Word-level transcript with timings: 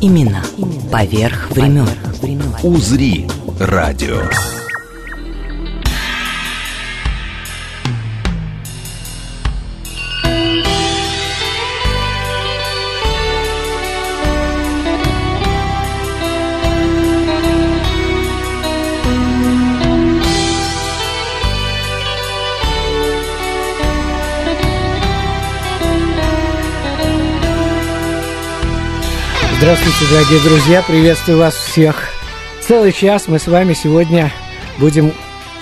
Именно 0.00 0.42
поверх 0.90 1.50
времен. 1.50 1.86
«Узри» 2.62 3.26
радио. 3.58 4.20
Здравствуйте, 29.60 30.14
дорогие 30.14 30.40
друзья, 30.40 30.82
приветствую 30.82 31.36
вас 31.36 31.54
всех. 31.54 32.08
Целый 32.62 32.92
час 32.92 33.28
мы 33.28 33.38
с 33.38 33.46
вами 33.46 33.74
сегодня 33.74 34.32
будем 34.78 35.12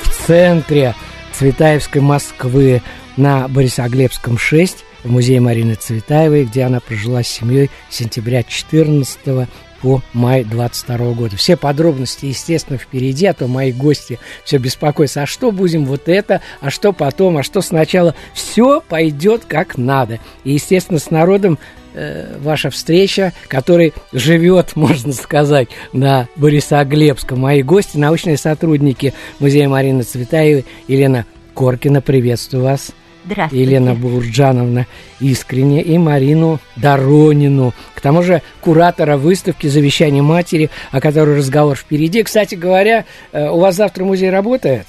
в 0.00 0.24
центре 0.24 0.94
Цветаевской 1.32 2.00
Москвы 2.00 2.80
на 3.16 3.48
Борисоглебском 3.48 4.38
6 4.38 4.84
в 5.02 5.10
музее 5.10 5.40
Марины 5.40 5.74
Цветаевой, 5.74 6.44
где 6.44 6.62
она 6.62 6.78
прожила 6.78 7.24
с 7.24 7.26
семьей 7.28 7.72
с 7.90 7.96
сентября 7.96 8.44
14 8.44 9.48
по 9.82 10.00
май 10.12 10.44
22 10.44 10.96
года. 11.14 11.36
Все 11.36 11.56
подробности, 11.56 12.26
естественно, 12.26 12.78
впереди, 12.78 13.26
а 13.26 13.34
то 13.34 13.48
мои 13.48 13.72
гости 13.72 14.20
все 14.44 14.58
беспокоятся, 14.58 15.22
а 15.22 15.26
что 15.26 15.50
будем 15.50 15.84
вот 15.84 16.08
это, 16.08 16.40
а 16.60 16.70
что 16.70 16.92
потом, 16.92 17.38
а 17.38 17.42
что 17.42 17.62
сначала. 17.62 18.14
Все 18.32 18.80
пойдет 18.80 19.44
как 19.46 19.76
надо. 19.76 20.20
И, 20.44 20.52
естественно, 20.52 21.00
с 21.00 21.10
народом 21.10 21.58
э, 21.98 22.36
ваша 22.38 22.70
встреча, 22.70 23.32
который 23.48 23.92
живет, 24.12 24.76
можно 24.76 25.12
сказать, 25.12 25.68
на 25.92 26.28
Борисоглебском. 26.36 27.40
Мои 27.40 27.62
гости, 27.62 27.96
научные 27.96 28.36
сотрудники 28.36 29.14
музея 29.40 29.68
Марины 29.68 30.02
Цветаевой, 30.02 30.64
Елена 30.86 31.26
Коркина, 31.54 32.00
приветствую 32.00 32.64
вас. 32.64 32.92
Здравствуйте. 33.24 33.64
Елена 33.64 33.94
Бурджановна 33.94 34.86
искренне 35.20 35.82
и 35.82 35.98
Марину 35.98 36.60
Доронину. 36.76 37.74
К 37.94 38.00
тому 38.00 38.22
же 38.22 38.42
куратора 38.60 39.18
выставки 39.18 39.66
«Завещание 39.66 40.22
матери», 40.22 40.70
о 40.92 41.00
которой 41.00 41.36
разговор 41.36 41.76
впереди. 41.76 42.22
Кстати 42.22 42.54
говоря, 42.54 43.04
э, 43.32 43.48
у 43.48 43.58
вас 43.58 43.74
завтра 43.74 44.04
музей 44.04 44.30
работает? 44.30 44.86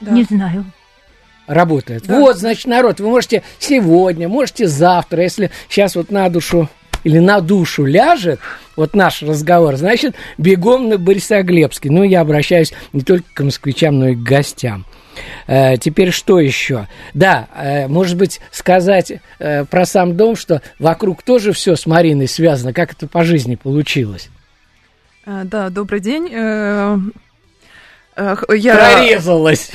Не 0.00 0.22
знаю. 0.24 0.66
Работает. 1.46 2.06
Вот, 2.06 2.36
значит, 2.36 2.66
народ, 2.66 3.00
вы 3.00 3.08
можете 3.08 3.42
сегодня, 3.58 4.28
можете 4.28 4.66
завтра, 4.66 5.22
если 5.22 5.50
сейчас 5.68 5.96
вот 5.96 6.10
на 6.10 6.28
душу 6.28 6.68
или 7.04 7.18
на 7.18 7.40
душу 7.40 7.84
ляжет 7.84 8.40
вот 8.76 8.94
наш 8.94 9.22
разговор, 9.22 9.76
значит, 9.76 10.14
бегом 10.38 10.88
на 10.88 10.98
Борисоглебский. 10.98 11.90
Ну, 11.90 12.04
я 12.04 12.20
обращаюсь 12.20 12.72
не 12.92 13.02
только 13.02 13.24
к 13.34 13.42
москвичам, 13.42 13.98
но 13.98 14.08
и 14.08 14.14
к 14.14 14.20
гостям. 14.20 14.86
Э, 15.46 15.76
теперь 15.76 16.10
что 16.10 16.40
еще? 16.40 16.88
Да, 17.12 17.48
э, 17.54 17.88
может 17.88 18.16
быть, 18.16 18.40
сказать 18.50 19.12
э, 19.38 19.64
про 19.64 19.84
сам 19.84 20.16
дом, 20.16 20.36
что 20.36 20.62
вокруг 20.78 21.22
тоже 21.22 21.52
все 21.52 21.76
с 21.76 21.86
Мариной 21.86 22.28
связано. 22.28 22.72
Как 22.72 22.92
это 22.92 23.06
по 23.06 23.24
жизни 23.24 23.56
получилось? 23.56 24.28
Да, 25.26 25.70
добрый 25.70 26.00
день. 26.00 26.30
Я... 28.16 28.74
Прорезалась. 28.76 29.70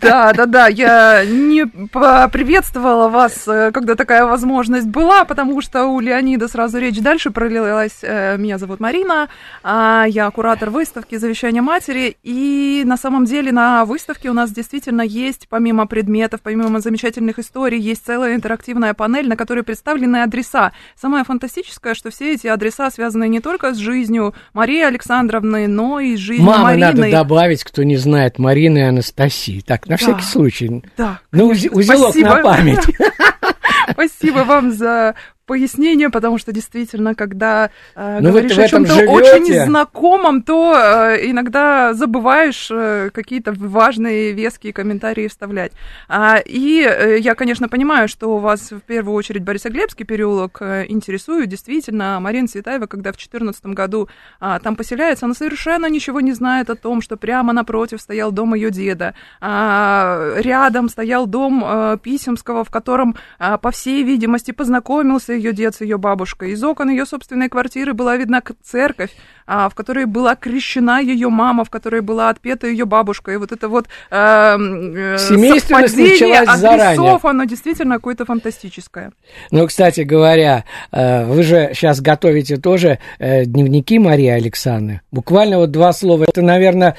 Да, 0.00 0.32
да, 0.32 0.46
да, 0.46 0.66
я 0.68 1.24
не 1.24 1.66
приветствовала 1.66 3.08
вас, 3.08 3.48
э, 3.48 3.70
когда 3.72 3.94
такая 3.94 4.26
возможность 4.26 4.86
была, 4.86 5.24
потому 5.24 5.60
что 5.62 5.86
у 5.86 6.00
Леонида 6.00 6.48
сразу 6.48 6.78
речь 6.78 6.98
дальше 7.00 7.30
пролилась. 7.30 7.98
Э, 8.02 8.36
Меня 8.36 8.58
зовут 8.58 8.80
Марина, 8.80 9.28
а 9.62 10.04
я 10.08 10.30
куратор 10.30 10.70
выставки 10.70 11.16
«Завещание 11.16 11.62
матери», 11.62 12.16
и 12.22 12.82
на 12.84 12.96
самом 12.96 13.24
деле 13.24 13.50
на 13.52 13.84
выставке 13.84 14.28
у 14.28 14.34
нас 14.34 14.50
действительно 14.50 15.02
есть, 15.02 15.46
помимо 15.48 15.86
предметов, 15.86 16.40
помимо 16.42 16.80
замечательных 16.80 17.38
историй, 17.38 17.78
есть 17.80 18.04
целая 18.04 18.34
интерактивная 18.34 18.92
панель, 18.94 19.28
на 19.28 19.36
которой 19.36 19.62
представлены 19.62 20.22
адреса. 20.22 20.72
Самое 21.00 21.24
фантастическое, 21.24 21.94
что 21.94 22.10
все 22.10 22.34
эти 22.34 22.46
адреса 22.46 22.90
связаны 22.90 23.28
не 23.28 23.40
только 23.40 23.72
с 23.72 23.78
жизнью 23.78 24.34
Марии 24.52 24.82
Александровны, 24.82 25.66
но 25.66 26.00
и 26.00 26.16
с 26.16 26.18
жизнью 26.20 26.46
Мамы 26.46 26.64
Марины. 26.64 26.86
надо 26.86 27.10
добавить, 27.10 27.53
кто 27.62 27.82
не 27.82 27.96
знает, 27.96 28.38
Марины 28.38 28.78
и 28.78 28.82
Анастасии. 28.82 29.62
Так, 29.64 29.86
на 29.88 29.96
всякий 29.96 30.24
случай. 30.24 30.82
Да, 30.96 31.20
Ну, 31.30 31.48
узелок 31.50 32.10
Спасибо. 32.10 32.28
на 32.30 32.42
память. 32.42 32.84
Спасибо 33.92 34.38
вам 34.38 34.72
за 34.72 35.14
пояснение, 35.46 36.10
потому 36.10 36.38
что 36.38 36.52
действительно, 36.52 37.14
когда 37.14 37.70
э, 37.94 38.18
Ну, 38.20 38.30
говоришь 38.30 38.58
о 38.58 38.68
чем-то 38.68 38.94
очень 39.10 39.64
знакомом, 39.64 40.42
то 40.42 40.74
э, 40.74 41.30
иногда 41.30 41.94
забываешь 41.94 42.68
э, 42.70 43.10
какие-то 43.12 43.52
важные, 43.52 44.32
веские 44.32 44.72
комментарии 44.72 45.28
вставлять. 45.28 45.72
А, 46.08 46.38
и 46.44 46.82
э, 46.82 47.18
я, 47.18 47.34
конечно, 47.34 47.68
понимаю, 47.68 48.08
что 48.08 48.36
у 48.36 48.38
вас 48.38 48.72
в 48.72 48.80
первую 48.80 49.14
очередь 49.14 49.42
Борисоглебский 49.42 50.04
переулок 50.04 50.58
э, 50.60 50.86
интересует. 50.88 51.48
Действительно, 51.48 52.18
Марина 52.20 52.48
Цветаева, 52.48 52.86
когда 52.86 53.10
в 53.10 53.16
2014 53.16 53.66
году 53.66 54.08
а, 54.40 54.58
там 54.58 54.76
поселяется, 54.76 55.26
она 55.26 55.34
совершенно 55.34 55.86
ничего 55.86 56.20
не 56.20 56.32
знает 56.32 56.70
о 56.70 56.74
том, 56.74 57.02
что 57.02 57.16
прямо 57.16 57.52
напротив 57.52 58.00
стоял 58.00 58.32
дом 58.32 58.54
ее 58.54 58.70
деда. 58.70 59.14
А, 59.40 60.34
рядом 60.36 60.88
стоял 60.88 61.26
дом 61.26 61.64
э, 61.64 61.98
Писемского, 62.02 62.64
в 62.64 62.70
котором, 62.70 63.16
а, 63.38 63.58
по 63.58 63.70
всей 63.70 64.02
видимости, 64.02 64.52
познакомился 64.52 65.33
ее 65.34 65.52
дед 65.52 65.74
с 65.74 65.80
ее 65.80 65.98
бабушкой. 65.98 66.52
Из 66.52 66.62
окон 66.62 66.90
ее 66.90 67.06
собственной 67.06 67.48
квартиры 67.48 67.94
была 67.94 68.16
видна 68.16 68.42
церковь, 68.62 69.10
а, 69.46 69.68
в 69.68 69.74
которой 69.74 70.06
была 70.06 70.36
крещена 70.36 71.00
ее 71.00 71.28
мама, 71.28 71.64
в 71.64 71.70
которой 71.70 72.00
была 72.00 72.30
отпета 72.30 72.66
ее 72.66 72.84
бабушка. 72.84 73.32
И 73.32 73.36
вот 73.36 73.52
это 73.52 73.68
вот 73.68 73.86
э, 74.10 74.16
э, 74.16 75.18
совпадение 75.18 76.40
началась 76.40 76.60
заранее. 76.60 76.88
адресов, 76.92 77.24
оно 77.24 77.44
действительно 77.44 77.96
какое-то 77.96 78.24
фантастическое. 78.24 79.12
Ну, 79.50 79.66
кстати 79.66 80.00
говоря, 80.00 80.64
э, 80.92 81.24
вы 81.26 81.42
же 81.42 81.70
сейчас 81.74 82.00
готовите 82.00 82.56
тоже 82.56 82.98
э, 83.18 83.44
дневники 83.44 83.98
Марии 83.98 84.28
Александры. 84.28 85.00
Буквально 85.10 85.58
вот 85.58 85.70
два 85.70 85.92
слова. 85.92 86.24
Это, 86.24 86.42
наверное, 86.42 86.96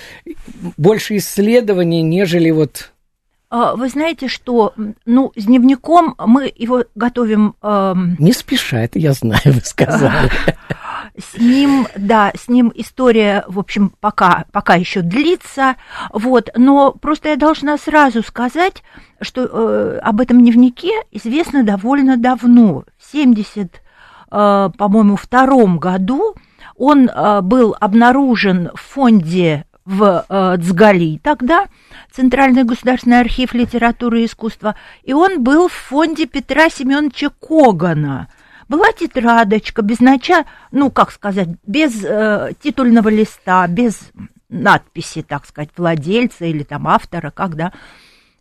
больше 0.77 1.17
исследований, 1.17 2.01
нежели 2.01 2.51
вот... 2.51 2.91
А, 3.57 3.73
Вы 3.77 3.87
знаете, 3.87 4.27
что, 4.27 4.73
ну, 5.05 5.31
с 5.37 5.45
дневником 5.45 6.15
мы 6.19 6.51
его 6.53 6.83
готовим 6.93 7.55
эм, 7.61 8.17
Не 8.19 8.33
спеша, 8.33 8.79
это 8.79 8.99
я 8.99 9.13
знаю, 9.13 9.39
вы 9.45 9.61
сказали. 9.61 10.29
с 11.17 11.37
ним, 11.37 11.87
да, 11.95 12.33
с 12.37 12.49
ним 12.49 12.69
история, 12.75 13.45
в 13.47 13.57
общем, 13.57 13.93
пока, 14.01 14.43
пока 14.51 14.75
еще 14.75 14.99
длится, 14.99 15.75
вот, 16.11 16.49
но 16.57 16.91
просто 16.91 17.29
я 17.29 17.37
должна 17.37 17.77
сразу 17.77 18.23
сказать, 18.23 18.83
что 19.21 19.45
э, 19.45 19.99
об 19.99 20.19
этом 20.19 20.41
дневнике 20.41 20.91
известно 21.11 21.63
довольно 21.63 22.17
давно, 22.17 22.83
в 22.97 23.09
70, 23.13 23.73
э, 23.73 24.69
по-моему, 24.77 25.15
втором 25.15 25.79
году 25.79 26.35
он 26.75 27.07
э, 27.07 27.39
был 27.39 27.73
обнаружен 27.79 28.71
в 28.73 28.81
фонде 28.81 29.65
в 29.85 30.25
э, 30.27 30.57
Цгали 30.61 31.19
тогда, 31.21 31.67
Центральный 32.11 32.63
государственный 32.63 33.19
архив 33.19 33.53
литературы 33.53 34.21
и 34.21 34.25
искусства, 34.25 34.75
и 35.03 35.13
он 35.13 35.43
был 35.43 35.67
в 35.67 35.73
фонде 35.73 36.25
Петра 36.25 36.69
Семеновича 36.69 37.29
Когана. 37.29 38.27
Была 38.67 38.91
тетрадочка 38.91 39.83
без 39.83 39.99
начала, 39.99 40.45
ну, 40.71 40.89
как 40.89 41.11
сказать, 41.11 41.49
без 41.67 42.03
э, 42.03 42.53
титульного 42.61 43.09
листа, 43.09 43.67
без 43.67 43.99
надписи, 44.49 45.21
так 45.21 45.45
сказать, 45.45 45.69
владельца 45.77 46.45
или 46.45 46.63
там 46.63 46.87
автора, 46.87 47.29
когда 47.29 47.71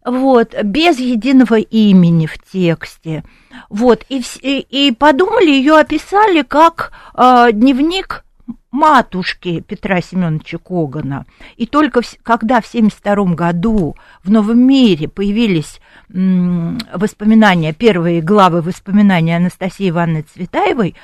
вот, 0.05 0.55
без 0.63 0.99
единого 0.99 1.59
имени 1.59 2.27
в 2.27 2.39
тексте. 2.39 3.25
Вот, 3.69 4.05
и, 4.09 4.23
и, 4.41 4.61
и 4.61 4.93
подумали, 4.93 5.51
ее 5.51 5.79
описали 5.79 6.43
как 6.43 6.93
э, 7.15 7.49
дневник 7.53 8.24
матушки 8.71 9.61
Петра 9.61 10.01
Семеновича 10.01 10.59
Когана. 10.59 11.27
И 11.57 11.67
только 11.67 12.03
в 12.03 12.07
когда 12.23 12.61
в 12.61 12.67
1972 12.69 13.35
году 13.35 13.97
в 14.23 14.31
Новом 14.31 14.59
мире 14.67 15.09
появились 15.09 15.81
м, 16.13 16.79
воспоминания, 16.93 17.73
первые 17.73 18.21
главы 18.21 18.63
воспоминаний 18.63 19.37
Анастасии 19.37 19.89
Ивановны 19.89 20.23
Цветаевой, 20.23 20.95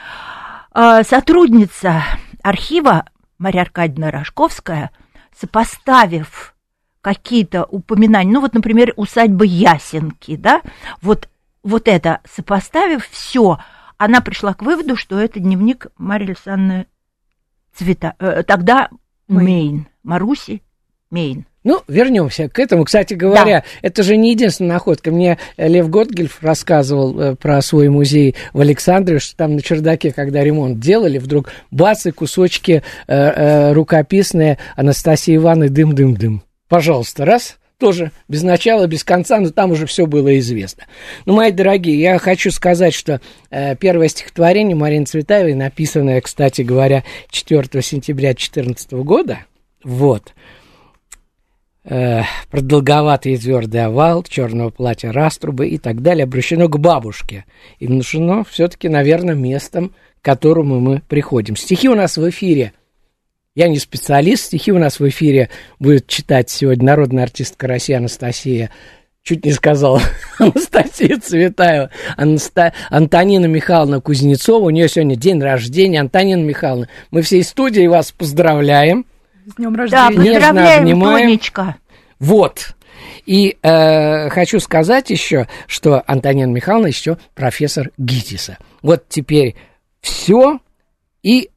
э, 0.74 1.02
сотрудница 1.04 2.02
архива 2.42 3.04
Мария 3.38 3.62
Аркадьевна 3.62 4.10
Рожковская, 4.10 4.90
сопоставив 5.38 6.54
какие-то 7.00 7.64
упоминания, 7.64 8.32
ну 8.32 8.40
вот, 8.40 8.52
например, 8.52 8.92
усадьба 8.96 9.44
Ясенки, 9.44 10.36
да, 10.36 10.60
вот, 11.00 11.28
вот 11.62 11.88
это, 11.88 12.20
сопоставив 12.30 13.06
все, 13.08 13.58
она 13.96 14.20
пришла 14.20 14.54
к 14.54 14.62
выводу, 14.62 14.96
что 14.96 15.18
это 15.18 15.40
дневник 15.40 15.86
Марии 15.96 16.26
Александровны 16.26 16.86
Цвета, 17.74 18.14
э, 18.18 18.42
тогда 18.42 18.88
Мейн, 19.28 19.86
Маруси 20.02 20.62
Мейн. 21.10 21.46
Ну, 21.62 21.82
вернемся 21.88 22.48
к 22.48 22.58
этому. 22.58 22.84
Кстати 22.84 23.12
говоря, 23.12 23.60
да. 23.60 23.64
это 23.82 24.02
же 24.02 24.16
не 24.16 24.30
единственная 24.30 24.74
находка. 24.74 25.10
Мне 25.10 25.38
Лев 25.58 25.90
Готгельф 25.90 26.42
рассказывал 26.42 27.20
э, 27.20 27.36
про 27.36 27.60
свой 27.60 27.90
музей 27.90 28.34
в 28.54 28.60
Александре, 28.60 29.18
что 29.18 29.36
там 29.36 29.56
на 29.56 29.62
чердаке, 29.62 30.10
когда 30.10 30.42
ремонт 30.42 30.80
делали, 30.80 31.18
вдруг 31.18 31.50
бац, 31.70 32.06
и 32.06 32.12
кусочки 32.12 32.82
э, 33.06 33.14
э, 33.14 33.72
рукописные 33.72 34.56
Анастасии 34.74 35.36
Ивановны 35.36 35.68
«Дым-дым-дым». 35.68 36.42
Пожалуйста, 36.66 37.26
раз, 37.26 37.58
тоже 37.80 38.12
без 38.28 38.44
начала, 38.44 38.86
без 38.86 39.02
конца, 39.02 39.40
но 39.40 39.50
там 39.50 39.72
уже 39.72 39.86
все 39.86 40.06
было 40.06 40.38
известно. 40.38 40.84
Ну, 41.26 41.34
мои 41.34 41.50
дорогие, 41.50 41.98
я 41.98 42.18
хочу 42.18 42.52
сказать, 42.52 42.94
что 42.94 43.20
э, 43.50 43.74
первое 43.74 44.06
стихотворение 44.06 44.76
Марины 44.76 45.06
Цветаевой, 45.06 45.54
написанное, 45.54 46.20
кстати 46.20 46.62
говоря, 46.62 47.02
4 47.30 47.82
сентября 47.82 48.28
2014 48.28 48.92
года, 48.92 49.40
вот, 49.82 50.34
э, 51.84 52.22
продолговатый 52.50 53.36
твердый 53.36 53.84
овал, 53.84 54.22
черного 54.22 54.70
платья 54.70 55.10
раструбы 55.10 55.66
и 55.68 55.78
так 55.78 56.02
далее, 56.02 56.24
обращено 56.24 56.68
к 56.68 56.78
бабушке. 56.78 57.46
И 57.78 57.86
внушено 57.86 58.44
все-таки, 58.44 58.88
наверное, 58.88 59.34
местом, 59.34 59.94
к 60.20 60.24
которому 60.24 60.80
мы 60.80 61.02
приходим. 61.08 61.56
Стихи 61.56 61.88
у 61.88 61.94
нас 61.94 62.16
в 62.16 62.28
эфире. 62.28 62.74
Я 63.54 63.68
не 63.68 63.78
специалист, 63.78 64.44
стихи 64.44 64.70
у 64.70 64.78
нас 64.78 65.00
в 65.00 65.08
эфире 65.08 65.50
будет 65.80 66.06
читать 66.06 66.50
сегодня 66.50 66.86
народная 66.86 67.24
артистка 67.24 67.66
России 67.66 67.94
Анастасия 67.94 68.70
чуть 69.22 69.44
не 69.44 69.52
сказал, 69.52 70.00
Анастасия 70.38 71.18
Цветаева, 71.18 71.90
Анаста... 72.16 72.72
Антонина 72.90 73.46
Михайловна 73.46 74.00
Кузнецова, 74.00 74.66
у 74.66 74.70
нее 74.70 74.88
сегодня 74.88 75.16
день 75.16 75.40
рождения, 75.40 76.00
Антонина 76.00 76.42
Михайловна, 76.42 76.88
мы 77.10 77.22
всей 77.22 77.42
студией 77.42 77.88
вас 77.88 78.12
поздравляем. 78.12 79.04
С 79.46 79.54
днем 79.54 79.74
рождения. 79.74 80.16
Да, 80.16 80.22
Нежно 80.22 80.74
обнимаем. 80.76 81.28
Тонечка. 81.28 81.76
Вот. 82.18 82.74
И 83.26 83.56
э, 83.62 84.28
хочу 84.30 84.60
сказать 84.60 85.10
еще, 85.10 85.48
что 85.66 86.02
Антонина 86.06 86.50
Михайловна 86.50 86.86
еще 86.86 87.18
профессор 87.34 87.90
ГИТИСа. 87.98 88.58
Вот 88.82 89.08
теперь 89.08 89.56
все 90.00 90.60
и 91.22 91.50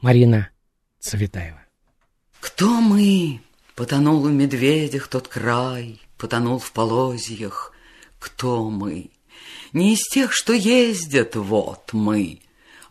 Марина 0.00 0.50
Цветаева. 1.00 1.62
Кто 2.40 2.80
мы? 2.80 3.40
Потонул 3.74 4.22
в 4.22 4.30
медведях 4.30 5.08
тот 5.08 5.28
край, 5.28 6.00
потонул 6.16 6.58
в 6.58 6.72
полозьях. 6.72 7.72
Кто 8.18 8.70
мы? 8.70 9.10
Не 9.72 9.94
из 9.94 10.02
тех, 10.08 10.32
что 10.32 10.52
ездят, 10.52 11.36
вот 11.36 11.92
мы, 11.92 12.40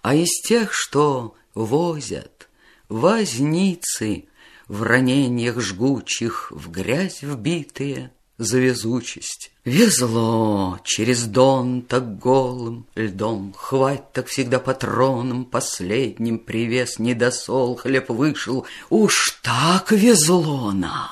а 0.01 0.15
из 0.15 0.41
тех, 0.41 0.73
что 0.73 1.35
возят, 1.53 2.49
возницы, 2.87 4.25
в 4.67 4.83
ранениях 4.83 5.59
жгучих, 5.61 6.51
в 6.51 6.69
грязь 6.69 7.21
вбитые 7.21 8.11
за 8.37 8.59
везучесть. 8.59 9.51
Везло 9.65 10.79
через 10.83 11.23
дон 11.25 11.81
так 11.81 12.19
голым 12.19 12.85
льдом, 12.95 13.53
Хвать 13.57 14.13
так 14.13 14.27
всегда 14.27 14.59
патроном 14.59 15.45
последним 15.45 16.39
Привез 16.39 16.99
недосол, 16.99 17.75
хлеб 17.75 18.09
вышел. 18.09 18.65
Уж 18.89 19.39
так 19.41 19.91
везло 19.91 20.71
нам! 20.71 21.09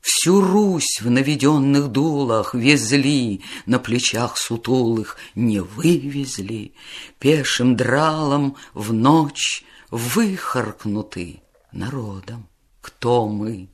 Всю 0.00 0.40
Русь 0.40 1.00
в 1.02 1.10
наведенных 1.10 1.88
дулах 1.88 2.54
везли, 2.54 3.42
На 3.66 3.78
плечах 3.78 4.38
сутулых 4.38 5.16
не 5.34 5.60
вывезли, 5.60 6.72
Пешим 7.18 7.76
дралом 7.76 8.56
в 8.72 8.92
ночь 8.92 9.64
выхаркнуты 9.90 11.42
народом. 11.72 12.48
Кто 12.88 13.28
мы? 13.28 13.68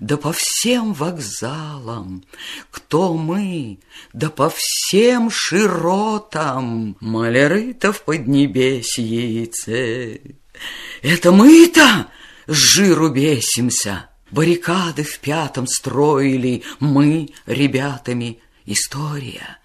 Да 0.00 0.16
по 0.16 0.32
всем 0.32 0.94
вокзалам. 0.94 2.24
Кто 2.70 3.12
мы? 3.12 3.78
Да 4.14 4.30
по 4.30 4.50
всем 4.56 5.28
широтам. 5.30 6.96
Маляры-то 6.98 7.92
в 7.92 8.02
поднебесьице. 8.04 8.78
Это 11.02 11.30
мы-то 11.30 12.08
с 12.46 12.54
жиру 12.54 13.10
бесимся. 13.10 14.08
Баррикады 14.30 15.02
в 15.04 15.18
пятом 15.18 15.66
строили 15.66 16.62
мы 16.80 17.28
ребятами. 17.44 18.40
История 18.64 19.58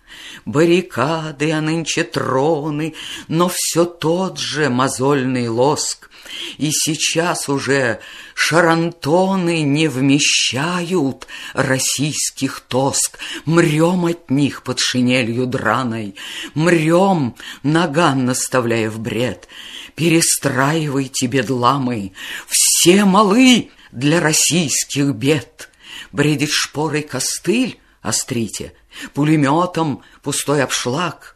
баррикады, 0.46 1.52
а 1.52 1.62
нынче 1.62 2.04
троны, 2.04 2.94
но 3.28 3.50
все 3.54 3.86
тот 3.86 4.38
же 4.38 4.70
мозольный 4.70 5.48
лоск. 5.48 6.10
И 6.58 6.72
сейчас 6.72 7.50
уже 7.50 8.00
шарантоны 8.34 9.62
не 9.62 9.88
вмещают 9.88 11.28
российских 11.54 12.62
тоск. 12.62 13.18
Мрем 13.46 14.06
от 14.06 14.30
них 14.30 14.64
под 14.64 14.80
шинелью 14.80 15.46
драной, 15.46 16.16
мрем, 16.54 17.36
наган 17.64 18.26
наставляя 18.26 18.90
в 18.90 19.00
бред. 19.00 19.48
Перестраивайте, 19.96 21.28
бедламы, 21.28 22.14
все 22.48 23.06
малы 23.06 23.70
для 23.92 24.20
российских 24.20 25.14
бед. 25.14 25.70
Бредит 26.12 26.52
шпорой 26.52 27.02
костыль, 27.02 27.80
острите, 28.02 28.74
пулеметом 29.14 30.04
пустой 30.22 30.64
обшлаг. 30.64 31.36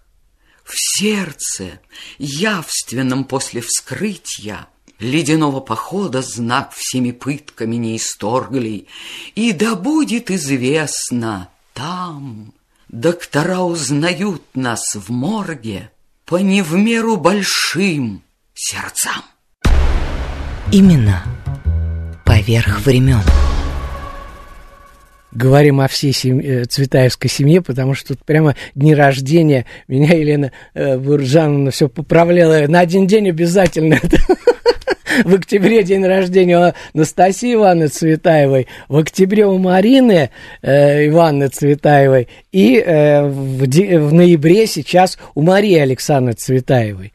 В 0.63 0.73
сердце, 0.75 1.79
явственном 2.17 3.25
после 3.25 3.61
вскрытия, 3.61 4.67
Ледяного 5.00 5.59
похода 5.59 6.21
знак 6.21 6.71
всеми 6.73 7.11
пытками 7.11 7.75
не 7.75 7.97
исторгли, 7.97 8.88
И 9.35 9.51
да 9.51 9.75
будет 9.75 10.31
известно 10.31 11.50
там, 11.73 12.53
Доктора 12.88 13.59
узнают 13.59 14.44
нас 14.53 14.95
в 14.95 15.11
морге 15.11 15.91
По 16.25 16.38
не 16.38 16.61
в 16.61 16.73
меру 16.75 17.17
большим 17.17 18.23
сердцам. 18.53 19.23
Именно 20.71 21.23
поверх 22.23 22.80
времен 22.81 23.23
говорим 25.33 25.81
о 25.81 25.87
всей 25.87 26.13
семье, 26.13 26.61
э, 26.61 26.66
Цветаевской 26.66 27.30
семье, 27.30 27.61
потому 27.61 27.94
что 27.94 28.09
тут 28.09 28.25
прямо 28.25 28.56
дни 28.75 28.94
рождения. 28.94 29.66
Меня 29.87 30.13
Елена 30.13 30.52
э, 30.73 30.97
Буржановна 30.97 31.71
все 31.71 31.90
поправляла. 31.90 32.68
На 32.68 32.80
один 32.80 33.07
день 33.07 33.30
обязательно. 33.30 33.99
В 35.25 35.35
октябре 35.35 35.83
день 35.83 36.06
рождения 36.06 36.57
у 36.57 36.73
Анастасии 36.95 37.54
Ивановны 37.54 37.87
Цветаевой, 37.87 38.68
в 38.87 38.97
октябре 38.97 39.45
у 39.45 39.59
Марины 39.59 40.31
э, 40.63 41.07
Ивановны 41.07 41.49
Цветаевой 41.49 42.28
и 42.52 42.80
э, 42.80 43.21
в, 43.21 43.63
в 43.63 44.13
ноябре 44.13 44.66
сейчас 44.66 45.19
у 45.35 45.44
Марии 45.44 45.78
Александры 45.78 46.33
Цветаевой. 46.33 47.13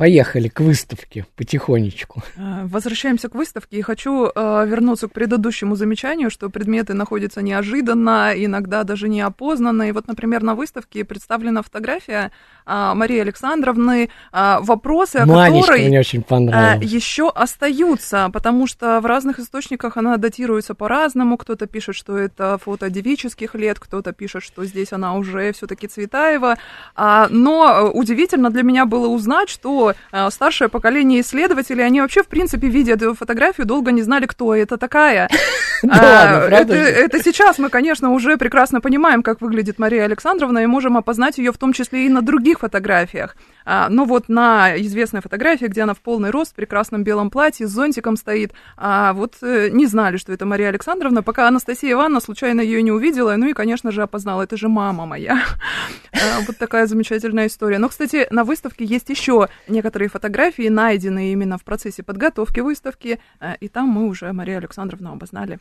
Поехали 0.00 0.48
к 0.48 0.60
выставке 0.60 1.26
потихонечку. 1.36 2.22
А, 2.38 2.64
возвращаемся 2.64 3.28
к 3.28 3.34
выставке 3.34 3.76
и 3.76 3.82
хочу 3.82 4.30
э, 4.34 4.66
вернуться 4.66 5.08
к 5.08 5.12
предыдущему 5.12 5.76
замечанию, 5.76 6.30
что 6.30 6.48
предметы 6.48 6.94
находятся 6.94 7.42
неожиданно, 7.42 8.32
иногда 8.34 8.84
даже 8.84 9.10
неопознанно. 9.10 9.90
И 9.90 9.92
вот, 9.92 10.08
например, 10.08 10.42
на 10.42 10.54
выставке 10.54 11.04
представлена 11.04 11.60
фотография 11.60 12.30
э, 12.64 12.92
Марии 12.94 13.18
Александровны, 13.18 14.08
э, 14.32 14.56
вопросы, 14.62 15.16
о 15.16 15.26
которой 15.26 15.86
мне 15.86 16.00
очень 16.00 16.22
понравилось. 16.22 16.90
еще 16.90 17.28
остаются, 17.28 18.30
потому 18.32 18.66
что 18.66 19.00
в 19.02 19.04
разных 19.04 19.38
источниках 19.38 19.98
она 19.98 20.16
датируется 20.16 20.74
по-разному. 20.74 21.36
Кто-то 21.36 21.66
пишет, 21.66 21.94
что 21.94 22.16
это 22.16 22.56
фото 22.56 22.88
девических 22.88 23.54
лет, 23.54 23.78
кто-то 23.78 24.14
пишет, 24.14 24.44
что 24.44 24.64
здесь 24.64 24.94
она 24.94 25.14
уже 25.16 25.52
все-таки 25.52 25.88
Цветаева. 25.88 26.56
Но 26.96 27.90
удивительно 27.92 28.48
для 28.48 28.62
меня 28.62 28.86
было 28.86 29.06
узнать, 29.06 29.50
что 29.50 29.89
э, 30.12 30.30
старшее 30.30 30.68
поколение 30.68 31.20
исследователей, 31.20 31.84
они 31.84 32.00
вообще, 32.00 32.22
в 32.22 32.28
принципе, 32.28 32.68
видя 32.68 32.94
эту 32.94 33.14
фотографию, 33.14 33.66
долго 33.66 33.92
не 33.92 34.02
знали, 34.02 34.26
кто 34.26 34.54
это 34.54 34.76
такая. 34.76 35.28
А, 35.88 36.46
это 36.46 37.22
сейчас 37.22 37.58
мы, 37.58 37.70
конечно, 37.70 38.10
уже 38.10 38.36
прекрасно 38.36 38.82
понимаем, 38.82 39.22
как 39.22 39.40
выглядит 39.40 39.78
Мария 39.78 40.04
Александровна, 40.04 40.58
и 40.58 40.66
можем 40.66 40.98
опознать 40.98 41.38
ее 41.38 41.52
в 41.52 41.56
том 41.56 41.72
числе 41.72 42.04
и 42.04 42.10
на 42.10 42.20
других 42.20 42.58
фотографиях. 42.58 43.34
А, 43.64 43.88
но 43.88 44.04
вот 44.04 44.28
на 44.28 44.76
известной 44.76 45.20
фотографии, 45.20 45.66
где 45.66 45.82
она 45.82 45.94
в 45.94 46.00
полный 46.00 46.30
рост, 46.30 46.52
в 46.52 46.54
прекрасном 46.54 47.02
белом 47.02 47.30
платье, 47.30 47.66
с 47.66 47.70
зонтиком 47.70 48.16
стоит, 48.16 48.52
а 48.76 49.12
вот 49.12 49.36
э, 49.42 49.68
не 49.70 49.86
знали, 49.86 50.16
что 50.16 50.32
это 50.32 50.44
Мария 50.44 50.68
Александровна, 50.68 51.22
пока 51.22 51.48
Анастасия 51.48 51.92
Ивановна 51.92 52.20
случайно 52.20 52.60
ее 52.60 52.82
не 52.82 52.92
увидела, 52.92 53.34
ну 53.36 53.46
и, 53.46 53.52
конечно 53.52 53.90
же, 53.90 54.02
опознала, 54.02 54.42
это 54.42 54.56
же 54.56 54.68
мама 54.68 55.06
моя. 55.06 55.42
Вот 56.46 56.58
такая 56.58 56.86
замечательная 56.86 57.46
история. 57.46 57.78
Но, 57.78 57.88
кстати, 57.88 58.26
на 58.30 58.44
выставке 58.44 58.84
есть 58.84 59.08
еще 59.08 59.48
некоторые 59.80 60.10
фотографии 60.10 60.68
найдены 60.68 61.32
именно 61.32 61.56
в 61.56 61.64
процессе 61.64 62.02
подготовки 62.02 62.60
выставки, 62.60 63.18
э, 63.40 63.54
и 63.60 63.68
там 63.68 63.88
мы 63.88 64.08
уже 64.08 64.30
Марию 64.32 64.58
Александровну 64.58 65.12
обознали 65.12 65.58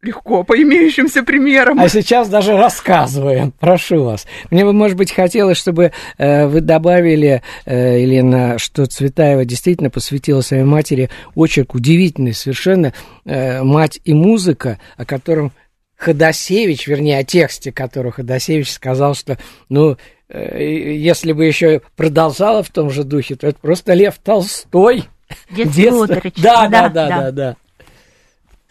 легко, 0.00 0.44
по 0.44 0.54
имеющимся 0.54 1.22
примерам. 1.22 1.80
А 1.80 1.88
сейчас 1.88 2.28
даже 2.28 2.56
рассказываем. 2.56 3.52
Прошу 3.52 4.04
вас. 4.04 4.26
Мне 4.50 4.64
бы, 4.64 4.72
может 4.72 4.96
быть, 4.96 5.12
хотелось, 5.12 5.58
чтобы 5.58 5.92
э, 6.18 6.46
вы 6.46 6.60
добавили, 6.60 7.42
э, 7.64 8.00
Елена, 8.02 8.58
что 8.58 8.86
Цветаева 8.86 9.44
действительно 9.44 9.90
посвятила 9.90 10.40
своей 10.42 10.64
матери 10.64 11.10
очерк 11.34 11.74
удивительный 11.74 12.34
совершенно 12.34 12.92
э, 13.24 13.62
«Мать 13.62 14.00
и 14.04 14.12
музыка», 14.12 14.78
о 14.96 15.04
котором 15.04 15.52
Ходосевич, 15.96 16.86
вернее, 16.86 17.18
о 17.18 17.24
тексте 17.24 17.72
которого 17.72 18.12
Ходосевич 18.12 18.70
сказал, 18.70 19.14
что, 19.14 19.38
ну, 19.68 19.96
если 20.28 21.32
бы 21.32 21.44
еще 21.44 21.82
продолжала 21.96 22.62
в 22.62 22.70
том 22.70 22.90
же 22.90 23.04
духе, 23.04 23.36
то 23.36 23.46
это 23.46 23.58
просто 23.58 23.92
Лев 23.94 24.18
Толстой. 24.18 25.08
Детский 25.50 25.88
отрочек. 25.88 26.34
Да, 26.36 26.68
да, 26.68 26.88
да, 26.88 27.08
да, 27.08 27.30
да. 27.30 27.56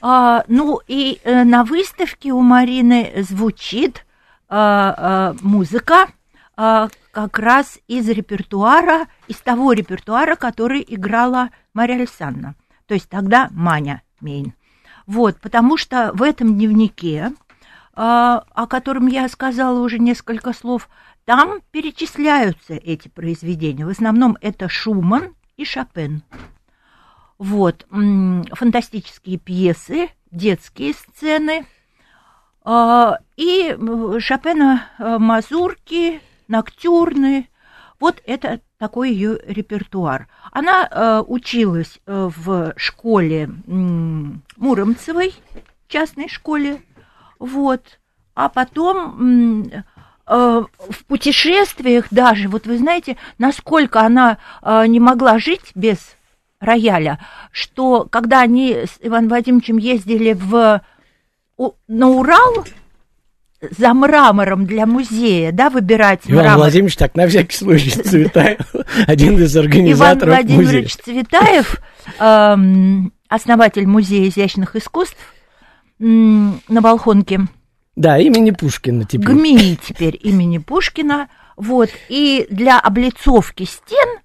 А, 0.06 0.44
ну 0.50 0.82
и 0.86 1.22
э, 1.24 1.44
на 1.46 1.64
выставке 1.64 2.34
у 2.34 2.42
Марины 2.42 3.14
звучит 3.30 4.06
а, 4.50 4.96
а, 4.98 5.36
музыка 5.42 6.08
а, 6.58 6.90
как 7.12 7.40
раз 7.40 7.80
из 7.88 8.10
репертуара, 8.10 9.08
из 9.30 9.38
того 9.38 9.72
репертуара, 9.72 10.36
который 10.36 10.84
играла 10.86 11.52
Мария 11.74 11.96
Александровна. 11.96 12.56
То 12.86 12.96
есть 12.96 13.08
тогда 13.08 13.48
Маня 13.52 14.02
Мейн. 14.20 14.54
Вот, 15.08 15.40
потому 15.40 15.78
что 15.78 16.12
в 16.14 16.22
этом 16.22 16.56
дневнике, 16.56 17.32
а, 17.94 18.44
о 18.54 18.68
котором 18.68 19.08
я 19.08 19.28
сказала 19.30 19.80
уже 19.80 20.00
несколько 20.00 20.54
слов, 20.54 20.90
там 21.26 21.62
перечисляются 21.72 22.74
эти 22.74 23.08
произведения. 23.08 23.86
В 23.86 23.90
основном 23.90 24.38
это 24.42 24.70
Шуман 24.70 25.36
и 25.58 25.66
Шопен. 25.66 26.24
Вот, 27.38 27.86
фантастические 27.90 29.38
пьесы, 29.38 30.10
детские 30.32 30.94
сцены. 30.94 31.66
А, 32.64 33.20
и 33.36 33.78
Шопена 34.20 34.88
э, 34.98 35.18
мазурки, 35.18 36.22
ноктюрны. 36.48 37.50
Вот 38.00 38.22
это 38.26 38.62
такой 38.78 39.12
ее 39.12 39.40
репертуар. 39.46 40.28
Она 40.52 40.88
э, 40.90 41.24
училась 41.28 42.00
э, 42.06 42.30
в 42.36 42.74
школе 42.78 43.50
Муромцевой, 44.58 45.34
частной 45.88 46.30
школе, 46.30 46.82
вот. 47.40 48.00
А 48.36 48.50
потом 48.50 49.84
в 50.26 51.06
путешествиях 51.08 52.06
даже, 52.12 52.48
вот 52.48 52.66
вы 52.66 52.78
знаете, 52.78 53.18
насколько 53.38 54.02
она 54.02 54.38
не 54.64 55.00
могла 55.00 55.38
жить 55.38 55.72
без 55.76 55.98
рояля, 56.62 57.20
что 57.52 58.08
когда 58.10 58.42
они 58.42 58.74
с 58.74 58.98
Иваном 59.02 59.30
Владимировичем 59.30 59.78
ездили 59.78 60.34
в, 60.34 60.82
на 61.88 62.08
Урал, 62.10 62.66
за 63.72 63.94
мрамором 63.94 64.66
для 64.66 64.86
музея, 64.86 65.52
да, 65.52 65.70
выбирать 65.70 66.22
Иван 66.26 66.44
мрамор. 66.44 66.58
Владимирович, 66.60 66.98
так, 66.98 67.16
на 67.16 67.28
всякий 67.28 67.56
случай, 67.56 67.90
Цветаев, 68.04 68.60
один 69.08 69.42
из 69.42 69.56
организаторов 69.56 70.24
Иван 70.24 70.46
Владимирович 70.46 70.96
Цветаев, 70.98 71.82
эм, 72.20 73.14
основатель 73.30 73.88
Музея 73.88 74.28
изящных 74.28 74.76
искусств 74.76 75.18
на 76.00 76.60
Волхонке. 76.68 77.42
Да, 77.96 78.18
имени 78.18 78.52
Пушкина 78.52 79.06
теперь. 79.06 79.28
ГМИ 79.28 79.78
теперь 79.82 80.20
имени 80.22 80.58
Пушкина. 80.58 81.30
Вот, 81.56 81.90
и 82.10 82.48
для 82.50 82.80
облицовки 82.80 83.64
стен 83.64 84.20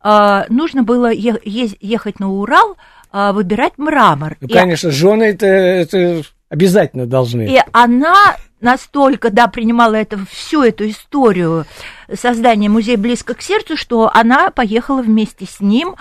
а, 0.00 0.46
нужно 0.48 0.82
было 0.82 1.12
ехать 1.12 2.18
на 2.18 2.32
Урал, 2.32 2.76
а, 3.12 3.32
выбирать 3.32 3.78
мрамор. 3.78 4.36
Ну, 4.40 4.48
конечно, 4.48 4.88
и... 4.88 4.90
жены 4.90 5.24
это, 5.24 5.46
это 5.46 6.22
обязательно 6.48 7.06
должны. 7.06 7.42
И 7.46 7.60
она 7.72 8.36
настолько, 8.60 9.30
да, 9.30 9.48
принимала 9.48 9.94
это, 9.94 10.18
всю 10.30 10.62
эту 10.62 10.88
историю 10.88 11.66
создания 12.12 12.68
музея 12.68 12.96
близко 12.96 13.34
к 13.34 13.42
сердцу, 13.42 13.76
что 13.76 14.10
она 14.12 14.50
поехала 14.50 15.02
вместе 15.02 15.46
с 15.46 15.60
ним, 15.60 15.94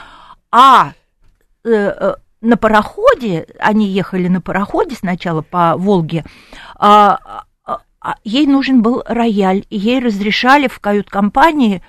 а 0.52 0.94
э, 1.64 1.70
э, 1.70 2.16
на 2.42 2.58
пароходе, 2.58 3.48
они 3.60 3.88
ехали 3.88 4.28
на 4.28 4.42
пароходе 4.42 4.96
сначала 4.96 5.42
по 5.42 5.76
Волге, 5.78 6.26
а, 6.76 7.44
а, 7.64 7.82
а 8.00 8.16
ей 8.24 8.48
нужен 8.48 8.82
был 8.82 9.04
рояль, 9.06 9.66
и 9.70 9.78
ей 9.78 10.00
разрешали 10.00 10.68
в 10.68 10.80
кают-компании 10.80 11.82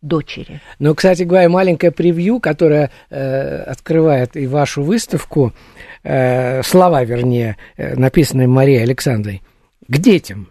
дочери. 0.01 0.61
Ну, 0.79 0.93
кстати 0.95 1.23
говоря, 1.23 1.47
маленькое 1.47 1.91
превью, 1.91 2.39
которое 2.39 2.91
э, 3.09 3.61
открывает 3.63 4.35
и 4.35 4.47
вашу 4.47 4.83
выставку, 4.83 5.53
э, 5.53 5.92
слова, 6.03 7.03
вернее, 7.03 7.57
э, 7.77 7.95
написанные 7.95 8.47
Марией 8.47 8.83
Александрой, 8.83 9.41
к 9.87 9.97
детям. 9.97 10.49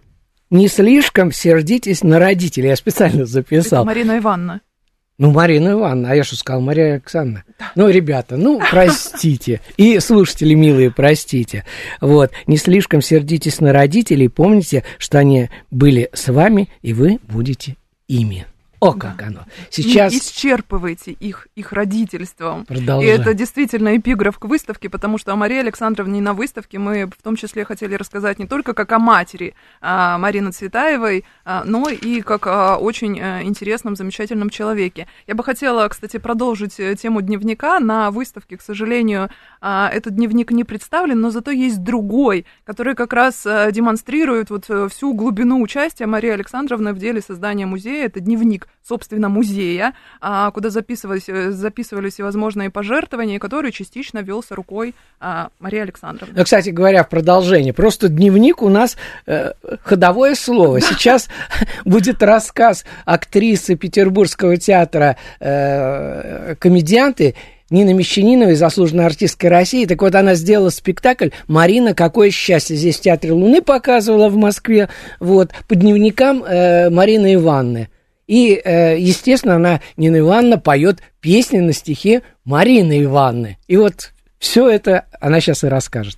Не 0.51 0.69
слишком 0.69 1.33
сердитесь 1.33 2.03
на 2.03 2.19
родителей. 2.19 2.69
Я 2.69 2.77
специально 2.77 3.25
записал. 3.25 3.83
Это 3.83 3.87
Марина 3.87 4.19
Ивановна. 4.19 4.61
Ну, 5.19 5.31
Марина 5.31 5.73
Ивановна, 5.73 6.11
а 6.11 6.15
я 6.15 6.25
что 6.25 6.37
сказал, 6.37 6.61
Мария 6.61 6.95
Александровна? 6.95 7.45
Да. 7.59 7.73
Ну, 7.75 7.89
ребята, 7.89 8.37
ну, 8.37 8.61
простите. 8.71 9.61
И 9.77 9.99
слушатели 10.01 10.55
милые, 10.55 10.91
простите. 10.91 11.65
Вот, 12.01 12.33
не 12.47 12.57
слишком 12.57 13.03
сердитесь 13.03 13.61
на 13.61 13.73
родителей, 13.73 14.29
помните, 14.29 14.85
что 14.99 15.19
они 15.19 15.49
были 15.71 16.11
с 16.13 16.29
вами, 16.33 16.69
и 16.81 16.93
вы 16.93 17.19
будете 17.29 17.77
ими. 18.09 18.47
О, 18.83 18.95
как 18.95 19.17
да. 19.17 19.27
оно. 19.27 19.41
Сейчас... 19.71 20.13
Не 20.13 20.19
исчерпывайте 20.19 21.13
их, 21.13 21.47
их 21.55 21.73
родительством. 21.73 22.65
Продолжай. 22.67 23.09
И 23.09 23.13
это 23.13 23.33
действительно 23.33 23.97
эпиграф 23.97 24.41
к 24.41 24.45
выставке, 24.47 24.89
потому 24.89 25.19
что 25.19 25.33
о 25.33 25.37
Марии 25.37 25.59
Александровне 25.59 26.21
на 26.21 26.35
выставке 26.35 26.79
мы 26.79 27.07
в 27.07 27.23
том 27.23 27.37
числе 27.37 27.65
хотели 27.65 27.95
рассказать 27.95 28.41
не 28.41 28.47
только 28.47 28.75
как 28.75 28.91
о 28.91 28.99
матери 28.99 29.55
а, 29.81 30.19
Марины 30.19 30.51
Цветаевой, 30.51 31.25
а, 31.45 31.63
но 31.65 31.89
и 31.91 32.23
как 32.23 32.49
о 32.49 32.77
очень 32.77 33.21
а, 33.21 33.43
интересном, 33.45 33.95
замечательном 33.95 34.51
человеке. 34.51 35.07
Я 35.29 35.37
бы 35.37 35.45
хотела, 35.45 35.87
кстати, 35.87 36.17
продолжить 36.17 36.81
э, 36.81 36.97
тему 36.97 37.23
дневника. 37.23 37.79
На 37.79 38.11
выставке, 38.11 38.57
к 38.57 38.63
сожалению, 38.63 39.31
а, 39.61 39.89
этот 39.93 40.17
дневник 40.17 40.51
не 40.51 40.65
представлен, 40.65 41.21
но 41.21 41.31
зато 41.31 41.53
есть 41.53 41.85
другой, 41.85 42.47
который 42.65 42.97
как 42.97 43.13
раз 43.13 43.47
а, 43.47 43.71
демонстрирует 43.71 44.51
вот 44.51 44.65
э, 44.69 44.89
всю 44.89 45.15
глубину 45.15 45.63
участия 45.63 46.07
Марии 46.07 46.31
Александровны 46.31 46.93
в 46.93 46.99
деле 46.99 47.21
создания 47.21 47.65
музея. 47.65 48.07
Это 48.07 48.19
дневник, 48.19 48.67
собственно, 48.87 49.29
музея, 49.29 49.95
а, 50.21 50.51
куда 50.51 50.71
записывались, 50.71 51.29
э, 51.29 51.51
записывались 51.51 52.15
всевозможные 52.15 52.71
пожертвования, 52.71 53.39
который 53.39 53.73
частично 53.73 54.19
велся 54.21 54.55
рукой 54.55 54.95
а, 55.21 55.51
Марии 55.61 55.81
Александровны. 55.81 56.35
Ну, 56.37 56.45
кстати 56.45 56.71
говоря, 56.71 57.05
в 57.05 57.09
продолжение, 57.09 57.73
просто 57.73 58.09
дневник 58.09 58.63
у 58.63 58.69
нас 58.69 58.97
э, 59.27 59.53
ходовое 59.85 60.35
слово. 60.35 60.81
Сейчас 60.81 61.29
будет 61.85 62.23
рассказ 62.23 62.85
актрисы 63.05 63.77
Петербургского 63.77 64.57
театра 64.57 65.17
э, 65.39 66.57
комедианты 66.57 67.35
Нина 67.73 67.95
Мещаниновой, 67.95 68.55
заслуженная 68.55 69.07
артистка 69.07 69.49
России. 69.49 69.87
Так 69.87 70.03
вот, 70.03 70.15
она 70.15 70.35
сделала 70.35 70.69
спектакль 70.69 71.31
«Марина, 71.47 71.95
какое 71.95 72.31
счастье!» 72.31 72.77
Здесь 72.77 72.99
в 72.99 73.01
Театре 73.01 73.33
Луны 73.33 73.63
показывала 73.63 74.29
в 74.29 74.37
Москве. 74.37 74.91
Вот, 75.21 75.53
по 75.69 75.75
дневникам 75.75 76.45
э, 76.45 76.91
Марины 76.91 77.35
Ивановны. 77.35 77.89
И, 78.33 78.59
э, 78.65 78.99
естественно, 78.99 79.57
она, 79.57 79.83
Нина 79.99 80.21
Ивановна, 80.21 80.57
поет 80.57 81.03
песни 81.21 81.59
на 81.59 81.75
стихи 81.75 82.23
Марины 82.47 83.05
Ивановны. 83.05 83.59
И 83.69 83.77
вот 83.77 84.15
все 84.39 84.71
это 84.71 85.05
она 85.21 85.39
сейчас 85.43 85.65
и 85.65 85.67
расскажет. 85.67 86.17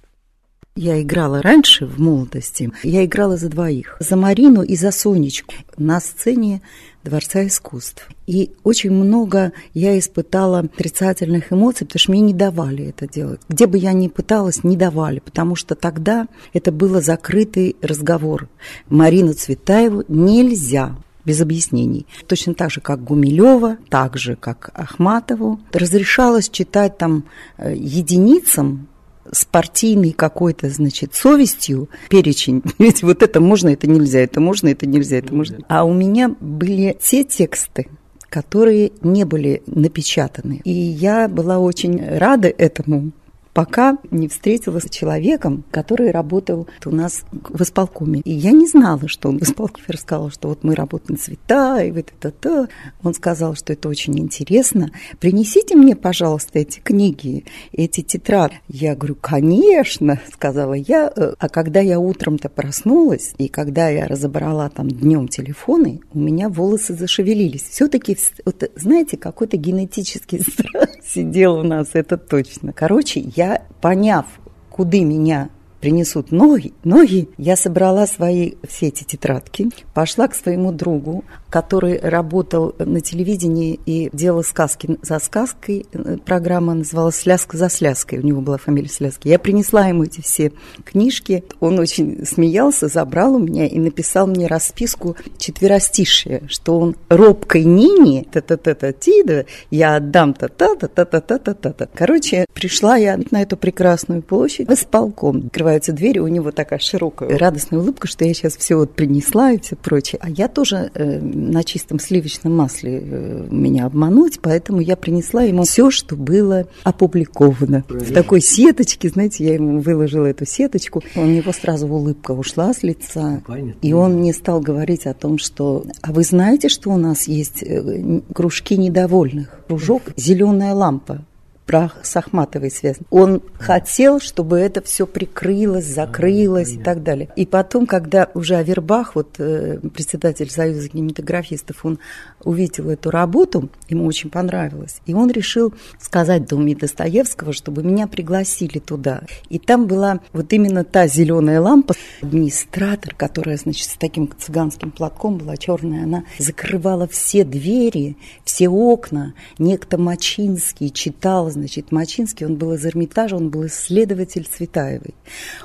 Я 0.77 1.03
играла 1.03 1.43
раньше, 1.43 1.87
в 1.87 1.99
молодости, 1.99 2.71
я 2.85 3.05
играла 3.05 3.37
за 3.37 3.49
двоих. 3.49 3.97
За 3.99 4.15
Марину 4.15 4.63
и 4.63 4.77
за 4.77 4.93
Сонечку 4.93 5.55
на 5.77 5.99
сцене 5.99 6.63
Дворца 7.03 7.45
искусств. 7.45 8.09
И 8.29 8.53
очень 8.63 8.93
много 8.93 9.53
я 9.75 9.99
испытала 9.99 10.61
отрицательных 10.61 11.53
эмоций, 11.53 11.85
потому 11.85 11.99
что 11.99 12.13
мне 12.13 12.21
не 12.21 12.33
давали 12.33 12.87
это 12.87 13.09
делать. 13.09 13.41
Где 13.49 13.67
бы 13.67 13.77
я 13.77 13.93
ни 13.93 14.07
пыталась, 14.07 14.63
не 14.63 14.77
давали, 14.77 15.19
потому 15.19 15.57
что 15.57 15.75
тогда 15.75 16.29
это 16.53 16.71
было 16.71 17.01
закрытый 17.01 17.75
разговор. 17.83 18.49
Марину 18.89 19.33
Цветаеву 19.35 20.05
нельзя 20.07 20.97
без 21.25 21.41
объяснений. 21.41 22.07
Точно 22.27 22.55
так 22.55 22.71
же, 22.71 22.81
как 22.81 23.03
Гумилева, 23.03 23.79
так 23.89 24.17
же, 24.17 24.37
как 24.37 24.71
Ахматову. 24.75 25.61
Разрешалось 25.73 26.49
читать 26.49 26.99
там 26.99 27.25
э, 27.57 27.75
единицам 27.77 28.89
с 29.33 29.45
партийной 29.45 30.13
какой-то, 30.13 30.69
значит, 30.69 31.15
совестью 31.15 31.89
перечень. 32.09 32.63
Ведь 32.79 33.03
вот 33.03 33.23
это 33.23 33.41
можно, 33.41 33.69
это 33.69 33.87
нельзя, 33.87 34.21
это 34.21 34.41
можно, 34.41 34.69
это 34.69 34.87
нельзя, 34.87 35.19
это 35.19 35.35
можно. 35.35 35.59
А 35.69 35.85
у 35.85 35.93
меня 35.93 36.35
были 36.41 36.97
те 37.01 37.25
тексты, 37.25 37.89
которые 38.29 38.93
не 39.03 39.25
были 39.25 39.63
напечатаны. 39.67 40.61
И 40.65 40.71
я 40.71 41.29
была 41.29 41.59
очень 41.59 42.05
рада 42.05 42.49
этому, 42.49 43.13
пока 43.55 43.97
не 44.11 44.29
встретилась 44.29 44.85
с 44.85 44.91
человеком, 44.91 45.65
который 45.71 46.11
работал 46.11 46.67
у 46.85 46.91
нас 46.91 47.25
в 47.31 47.63
исполкоме. 47.63 48.21
И 48.21 48.33
я 48.33 48.51
не 48.51 48.67
знала, 48.67 49.09
что 49.09 49.29
он 49.29 49.39
в 49.39 49.43
исполкоме 49.43 49.87
рассказал, 49.89 50.31
что 50.31 50.49
вот 50.49 50.65
мы 50.65 50.75
работаем 50.75 51.19
цвета, 51.19 51.83
и 51.83 51.93
вот 51.93 52.13
это 52.19 52.31
то. 52.33 52.69
Он 53.03 53.15
сказал, 53.15 53.55
что 53.55 53.73
это 53.73 53.89
очень 53.89 54.19
интересно. 54.19 54.91
Принесите 55.21 55.77
мне, 55.77 55.95
пожалуйста, 55.95 56.59
эти 56.59 56.81
книги, 56.81 57.45
эти 57.73 58.03
тетради. 58.03 58.61
Я 58.69 58.97
говорю, 58.97 59.15
конечно, 59.15 60.21
сказала 60.33 60.75
я. 60.75 61.07
А 61.07 61.49
когда 61.49 61.81
я 61.81 62.01
утром-то 62.01 62.49
проснулась, 62.49 63.35
и 63.39 63.49
когда 63.49 63.89
я 63.89 64.07
разобрала 64.09 64.69
там 64.69 64.89
днем 64.89 65.29
телефоны, 65.29 66.01
у 66.13 66.19
меня 66.19 66.49
волосы 66.49 66.95
зашевелились. 66.95 67.63
Все-таки, 67.63 68.19
вот, 68.45 68.69
знаете, 68.75 69.17
какой-то 69.17 69.57
генетический 69.57 70.41
страх 70.49 70.89
сидел 71.05 71.59
у 71.59 71.63
нас, 71.63 71.91
это 71.93 72.17
точно. 72.17 72.73
Короче, 72.73 73.21
я 73.37 73.44
я, 73.45 73.63
поняв, 73.81 74.27
куда 74.71 74.99
меня 75.01 75.51
принесут 75.81 76.33
ноги, 76.33 76.73
ноги, 76.83 77.29
я 77.37 77.57
собрала 77.57 78.07
свои 78.07 78.55
все 78.67 78.89
эти 78.89 79.05
тетрадки, 79.05 79.69
пошла 79.93 80.29
к 80.29 80.35
своему 80.35 80.73
другу, 80.73 81.25
который 81.55 82.01
работал 82.01 82.75
на 82.81 83.01
телевидении 83.01 83.79
и 83.87 84.11
делал 84.13 84.43
сказки 84.43 84.99
за 85.03 85.21
сказкой. 85.21 85.87
Программа 86.25 86.75
называлась 86.75 87.15
«Сляска 87.15 87.57
за 87.57 87.69
сляской». 87.69 88.19
У 88.19 88.23
него 88.23 88.41
была 88.41 88.59
фамилия 88.59 88.89
Сляски. 88.89 89.29
Я 89.29 89.39
принесла 89.39 89.87
ему 89.87 90.03
эти 90.03 90.21
все 90.21 90.51
книжки. 90.85 91.45
Он 91.61 91.79
очень 91.79 92.27
смеялся, 92.27 92.89
забрал 92.89 93.37
у 93.37 93.39
меня 93.39 93.69
и 93.69 93.79
написал 93.79 94.27
мне 94.27 94.49
расписку 94.49 95.17
четверостишие, 95.39 96.43
что 96.49 96.81
он 96.81 96.97
робкой 97.09 97.63
Нине, 97.63 98.27
та-та-та-та, 98.33 98.91
тида, 98.91 99.47
я 99.71 99.95
отдам 99.95 100.35
та-та-та-та-та-та-та. 100.35 101.87
Короче, 101.95 102.47
пришла 102.53 102.97
я 102.97 103.17
на 103.31 103.43
эту 103.43 103.57
прекрасную 103.57 104.23
площадь 104.23 104.69
в 104.69 104.73
исполком. 104.73 105.45
Открываются 105.47 105.93
двери, 105.93 106.19
у 106.19 106.27
него 106.27 106.51
такая 106.51 106.81
широкая 106.81 107.39
радостная 107.39 107.79
улыбка, 107.79 108.09
что 108.09 108.25
я 108.25 108.35
сейчас 108.35 108.57
все 108.57 108.75
вот 108.75 108.97
принесла 108.97 109.53
и 109.53 109.61
все 109.61 109.77
прочее. 109.77 110.19
А 110.21 110.29
я 110.29 110.49
тоже 110.49 110.91
э, 110.95 111.21
на 111.51 111.65
чистом 111.65 111.99
сливочном 111.99 112.57
масле 112.57 113.01
э, 113.03 113.47
меня 113.51 113.87
обмануть, 113.87 114.41
поэтому 114.41 114.81
я 114.81 114.97
принесла 114.97 115.43
ему 115.43 115.65
все, 115.65 115.91
что 115.91 116.17
было 116.17 116.67
опубликовано. 116.83 117.85
В 117.89 118.13
такой 118.13 118.41
сеточке, 118.41 119.09
знаете, 119.09 119.45
я 119.45 119.55
ему 119.55 119.81
выложила 119.81 120.27
эту 120.27 120.47
сеточку, 120.47 121.03
у 121.15 121.25
него 121.25 121.53
сразу 121.53 121.87
улыбка 121.87 122.33
ушла 122.33 122.73
с 122.73 122.83
лица, 122.83 123.43
и 123.83 123.93
он 123.93 124.15
мне 124.15 124.33
стал 124.33 124.61
говорить 124.61 125.07
о 125.07 125.15
том, 125.15 125.39
что, 125.39 125.85
а 126.03 126.13
вы 126.13 126.23
знаете, 126.23 126.69
что 126.69 126.91
у 126.91 126.97
нас 126.97 127.29
есть 127.29 127.63
э, 127.63 128.21
кружки 128.35 128.77
недовольных? 128.77 129.61
Кружок 129.67 130.03
«Зеленая 130.17 130.75
лампа» 130.75 131.25
про 131.67 131.91
с 132.03 132.17
Ахматовой 132.17 132.71
связано. 132.71 133.07
Он 133.11 133.43
хотел, 133.59 134.21
чтобы 134.21 134.59
это 134.59 134.83
все 134.83 135.07
прикрылось, 135.07 135.87
закрылось 135.87 136.77
а, 136.77 136.81
и 136.81 136.83
так 136.83 137.03
далее. 137.03 137.31
И 137.37 137.47
потом, 137.47 137.87
когда 137.87 138.29
уже 138.35 138.57
Авербах, 138.57 139.15
вот 139.15 139.37
э, 139.39 139.79
председатель 139.95 140.51
Союза 140.51 140.89
кинематографистов, 140.89 141.85
он 141.85 141.99
увидел 142.45 142.91
эту 142.91 143.11
работу, 143.11 143.69
ему 143.89 144.07
очень 144.07 144.31
понравилось, 144.31 145.01
и 145.07 145.15
он 145.15 145.31
решил 145.31 145.75
сказать 145.99 146.47
Доме 146.47 146.75
Достоевского, 146.75 147.53
чтобы 147.53 147.83
меня 147.83 148.07
пригласили 148.07 148.79
туда. 148.79 149.23
И 149.49 149.59
там 149.59 149.87
была 149.87 150.21
вот 150.33 150.53
именно 150.53 150.85
та 150.85 151.07
зеленая 151.07 151.61
лампа, 151.61 151.95
администратор, 152.23 153.15
которая, 153.15 153.57
значит, 153.57 153.89
с 153.89 153.97
таким 153.97 154.31
цыганским 154.37 154.91
платком 154.91 155.39
была 155.39 155.57
черная, 155.57 156.05
она 156.05 156.25
закрывала 156.39 157.07
все 157.09 157.45
двери, 157.45 158.17
все 158.45 158.69
окна. 158.69 159.35
Некто 159.59 159.99
Мачинский 159.99 160.91
читал 160.91 161.51
значит, 161.51 161.93
Мачинский, 161.93 162.47
он 162.47 162.57
был 162.57 162.75
из 162.75 162.85
Эрмитажа, 162.85 163.37
он 163.37 163.51
был 163.51 163.67
исследователь 163.67 164.47
Цветаевой. 164.47 165.15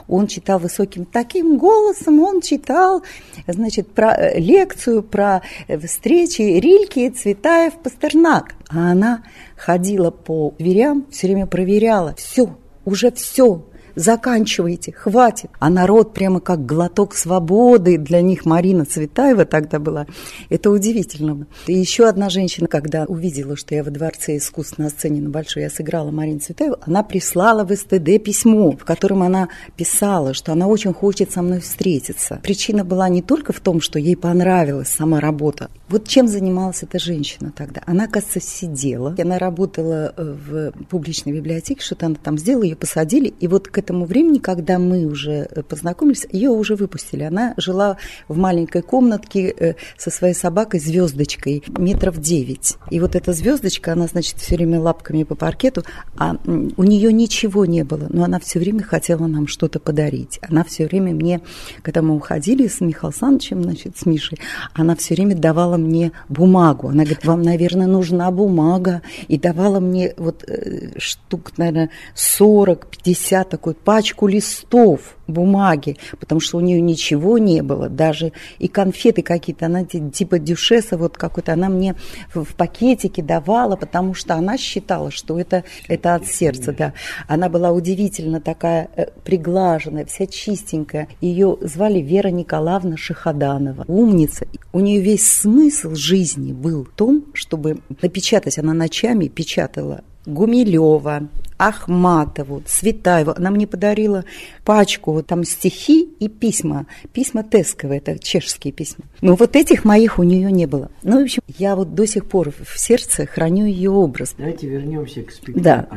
Он 0.07 0.27
читал 0.27 0.59
высоким 0.59 1.05
таким 1.05 1.57
голосом, 1.57 2.19
он 2.19 2.41
читал, 2.41 3.03
значит, 3.47 3.87
про 3.89 4.15
э, 4.15 4.39
лекцию 4.39 5.03
про 5.03 5.41
э, 5.67 5.77
встречи 5.79 6.59
Рильки, 6.69 7.09
Цветаев, 7.09 7.79
Пастернак. 7.81 8.53
А 8.69 8.91
она 8.91 9.23
ходила 9.57 10.11
по 10.11 10.53
дверям, 10.59 11.07
все 11.09 11.25
время 11.25 11.47
проверяла, 11.47 12.13
все, 12.15 12.57
уже 12.85 13.11
все, 13.11 13.65
заканчивайте, 13.95 14.91
хватит. 14.91 15.49
А 15.59 15.69
народ 15.69 16.13
прямо 16.13 16.39
как 16.39 16.65
глоток 16.65 17.15
свободы 17.15 17.97
для 17.97 18.21
них 18.21 18.45
Марина 18.45 18.85
Цветаева 18.85 19.45
тогда 19.45 19.79
была. 19.79 20.07
Это 20.49 20.71
удивительно. 20.71 21.47
И 21.67 21.73
еще 21.73 22.07
одна 22.07 22.29
женщина, 22.29 22.67
когда 22.67 23.05
увидела, 23.05 23.55
что 23.55 23.75
я 23.75 23.83
во 23.83 23.91
Дворце 23.91 24.37
искусств 24.37 24.77
на 24.77 24.89
сцене 24.89 25.21
на 25.21 25.29
Большой, 25.29 25.63
я 25.63 25.69
сыграла 25.69 26.11
Марину 26.11 26.39
Цветаеву, 26.39 26.77
она 26.81 27.03
прислала 27.03 27.63
в 27.63 27.75
СТД 27.75 28.23
письмо, 28.23 28.71
в 28.71 28.85
котором 28.85 29.23
она 29.23 29.49
писала, 29.75 30.33
что 30.33 30.51
она 30.51 30.67
очень 30.67 30.93
хочет 30.93 31.31
со 31.31 31.41
мной 31.41 31.59
встретиться. 31.59 32.39
Причина 32.43 32.83
была 32.83 33.09
не 33.09 33.21
только 33.21 33.53
в 33.53 33.59
том, 33.59 33.81
что 33.81 33.99
ей 33.99 34.15
понравилась 34.15 34.89
сама 34.89 35.19
работа. 35.19 35.69
Вот 35.87 36.07
чем 36.07 36.27
занималась 36.27 36.83
эта 36.83 36.99
женщина 36.99 37.51
тогда? 37.55 37.81
Она, 37.85 38.07
кажется, 38.07 38.39
сидела. 38.39 39.15
Она 39.17 39.39
работала 39.39 40.13
э, 40.15 40.23
в 40.23 40.71
публичной 40.85 41.33
библиотеке, 41.33 41.83
что-то 41.83 42.05
она 42.05 42.15
там 42.15 42.37
сделала, 42.37 42.63
ее 42.63 42.75
посадили, 42.75 43.33
и 43.39 43.47
вот 43.47 43.67
к 43.67 43.78
этому 43.79 44.05
времени, 44.05 44.39
когда 44.39 44.79
мы 44.79 45.05
уже 45.05 45.47
э, 45.49 45.63
познакомились, 45.63 46.27
ее 46.31 46.49
уже 46.49 46.75
выпустили. 46.75 47.23
Она 47.23 47.53
жила 47.57 47.97
в 48.27 48.37
маленькой 48.37 48.81
комнатке 48.81 49.49
э, 49.49 49.73
со 49.97 50.09
своей 50.11 50.33
собакой 50.33 50.79
звездочкой 50.79 51.63
метров 51.67 52.19
девять. 52.19 52.77
И 52.91 52.99
вот 52.99 53.15
эта 53.15 53.33
звездочка, 53.33 53.93
она, 53.93 54.07
значит, 54.07 54.37
все 54.37 54.55
время 54.55 54.79
лапками 54.79 55.23
по 55.23 55.35
паркету, 55.35 55.83
а 56.17 56.35
у 56.45 56.83
нее 56.83 57.11
ничего 57.11 57.65
не 57.65 57.83
было, 57.83 58.07
но 58.09 58.23
она 58.23 58.39
все 58.39 58.59
время 58.59 58.83
хотела 58.83 59.27
нам 59.27 59.47
что-то 59.47 59.79
подарить. 59.79 60.39
Она 60.47 60.63
все 60.63 60.85
время 60.85 61.13
мне, 61.13 61.41
когда 61.81 62.01
мы 62.01 62.15
уходили 62.15 62.67
с 62.67 62.81
Михаилом 62.81 63.09
Александровичем, 63.09 63.63
значит, 63.63 63.97
с 63.97 64.05
Мишей, 64.05 64.37
она 64.73 64.95
все 64.95 65.15
время 65.15 65.35
давала 65.35 65.77
мне 65.77 66.11
бумагу. 66.27 66.89
Она 66.89 67.03
говорит, 67.03 67.25
вам, 67.25 67.41
наверное, 67.41 67.87
нужна 67.87 68.29
бумага. 68.31 69.01
И 69.27 69.37
давала 69.37 69.79
мне 69.79 70.13
вот 70.17 70.43
э, 70.47 70.97
штук, 70.97 71.53
наверное, 71.57 71.89
40-50 72.15 73.49
такой 73.49 73.68
пачку 73.77 74.27
листов 74.27 75.15
бумаги, 75.29 75.97
потому 76.19 76.41
что 76.41 76.57
у 76.57 76.61
нее 76.61 76.81
ничего 76.81 77.37
не 77.37 77.61
было, 77.61 77.89
даже 77.89 78.31
и 78.57 78.67
конфеты 78.67 79.21
какие-то, 79.21 79.67
она 79.67 79.83
типа 79.85 80.39
дюшеса 80.39 80.97
вот 80.97 81.17
какой-то, 81.17 81.53
она 81.53 81.69
мне 81.69 81.95
в, 82.33 82.55
пакетике 82.55 83.21
давала, 83.21 83.75
потому 83.75 84.13
что 84.13 84.35
она 84.35 84.57
считала, 84.57 85.11
что 85.11 85.39
это, 85.39 85.63
это 85.87 86.15
от 86.15 86.25
сердца, 86.25 86.73
да. 86.77 86.93
Она 87.27 87.49
была 87.49 87.71
удивительно 87.71 88.41
такая 88.41 88.89
э, 88.95 89.07
приглаженная, 89.23 90.05
вся 90.05 90.25
чистенькая. 90.25 91.07
Ее 91.21 91.57
звали 91.61 91.99
Вера 91.99 92.29
Николаевна 92.29 92.97
Шахаданова, 92.97 93.85
умница. 93.87 94.47
У 94.73 94.79
нее 94.79 95.01
весь 95.01 95.31
смысл 95.31 95.95
жизни 95.95 96.53
был 96.53 96.85
в 96.85 96.89
том, 96.89 97.25
чтобы 97.33 97.79
напечатать, 98.01 98.57
она 98.57 98.73
ночами 98.73 99.27
печатала 99.27 100.03
Гумилева, 100.25 101.29
Ахматову, 101.59 102.63
Цветаеву. 102.65 103.33
Она 103.35 103.51
мне 103.51 103.67
подарила 103.67 104.23
пачку 104.63 105.21
там 105.21 105.43
стихи 105.43 106.03
и 106.19 106.29
письма. 106.29 106.87
Письма 107.11 107.43
Тесковые, 107.43 107.99
это 107.99 108.17
чешские 108.17 108.71
письма. 108.71 109.03
Но 109.19 109.35
вот 109.35 109.57
этих 109.57 109.83
моих 109.83 110.19
у 110.19 110.23
нее 110.23 110.51
не 110.53 110.65
было. 110.67 110.89
Ну, 111.03 111.19
в 111.19 111.23
общем, 111.23 111.41
я 111.57 111.75
вот 111.75 111.93
до 111.93 112.07
сих 112.07 112.25
пор 112.25 112.51
в 112.51 112.79
сердце 112.79 113.25
храню 113.25 113.65
ее 113.65 113.91
образ. 113.91 114.35
Давайте 114.37 114.67
вернемся 114.67 115.21
к 115.21 115.31
спектаклю. 115.31 115.61
Да. 115.61 115.87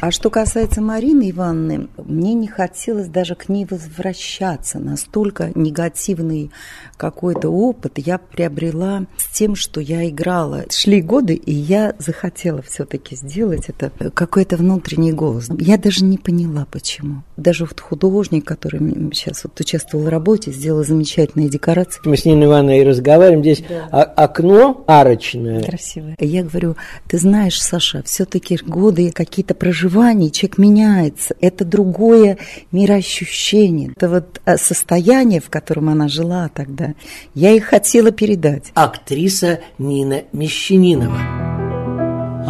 А 0.00 0.12
что 0.12 0.30
касается 0.30 0.80
Марины 0.80 1.30
Ивановны, 1.32 1.88
мне 1.96 2.34
не 2.34 2.46
хотелось 2.46 3.08
даже 3.08 3.34
к 3.34 3.48
ней 3.48 3.66
возвращаться. 3.68 4.78
Настолько 4.78 5.50
негативный 5.56 6.52
какой-то 6.96 7.48
опыт 7.48 7.94
я 7.96 8.18
приобрела 8.18 9.06
с 9.16 9.36
тем, 9.36 9.56
что 9.56 9.80
я 9.80 10.08
играла. 10.08 10.66
Шли 10.70 11.02
годы, 11.02 11.34
и 11.34 11.52
я 11.52 11.96
захотела 11.98 12.62
все-таки 12.62 13.16
сделать 13.16 13.68
это. 13.68 13.90
Какой-то 14.10 14.56
внутренний 14.56 15.07
внутренний 15.08 15.12
голос. 15.12 15.48
Я 15.58 15.78
даже 15.78 16.04
не 16.04 16.18
поняла, 16.18 16.66
почему. 16.70 17.22
Даже 17.36 17.64
вот 17.64 17.80
художник, 17.80 18.44
который 18.44 18.80
сейчас 19.12 19.44
вот 19.44 19.58
участвовал 19.60 20.04
в 20.04 20.08
работе, 20.08 20.52
сделал 20.52 20.84
замечательные 20.84 21.48
декорации. 21.48 22.00
Мы 22.04 22.16
с 22.16 22.24
Ниной 22.24 22.46
Ивановной 22.46 22.80
и 22.80 22.84
разговариваем. 22.84 23.42
Здесь 23.42 23.62
да. 23.68 24.02
окно 24.02 24.84
арочное. 24.86 25.62
Красивое. 25.62 26.16
Я 26.18 26.42
говорю, 26.42 26.76
ты 27.08 27.18
знаешь, 27.18 27.60
Саша, 27.60 28.02
все-таки 28.04 28.58
годы 28.64 29.10
какие-то 29.10 29.54
проживания, 29.54 30.30
человек 30.30 30.58
меняется. 30.58 31.34
Это 31.40 31.64
другое 31.64 32.38
мироощущение. 32.72 33.92
Это 33.96 34.08
вот 34.08 34.40
а, 34.44 34.56
состояние, 34.56 35.40
в 35.40 35.50
котором 35.50 35.88
она 35.88 36.08
жила 36.08 36.50
тогда. 36.52 36.94
Я 37.34 37.52
и 37.52 37.60
хотела 37.60 38.10
передать. 38.10 38.70
Актриса 38.74 39.60
Нина 39.78 40.22
Мещанинова. 40.32 41.18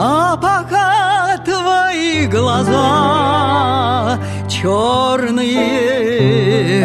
А 0.01 0.37
пока 0.37 1.28
глаза 2.29 4.19
черные, 4.49 5.59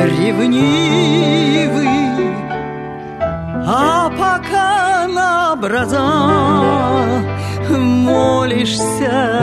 ревнивы, 0.06 1.88
А 3.66 4.10
пока 4.10 5.08
на 5.08 5.54
образа 5.54 6.02
молишься 7.70 9.42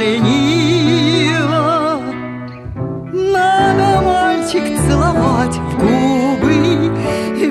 лениво, 0.00 1.52
Надо, 3.12 4.02
мальчик, 4.02 4.64
целовать 4.86 5.56
в 5.56 5.78
губы 5.78 6.92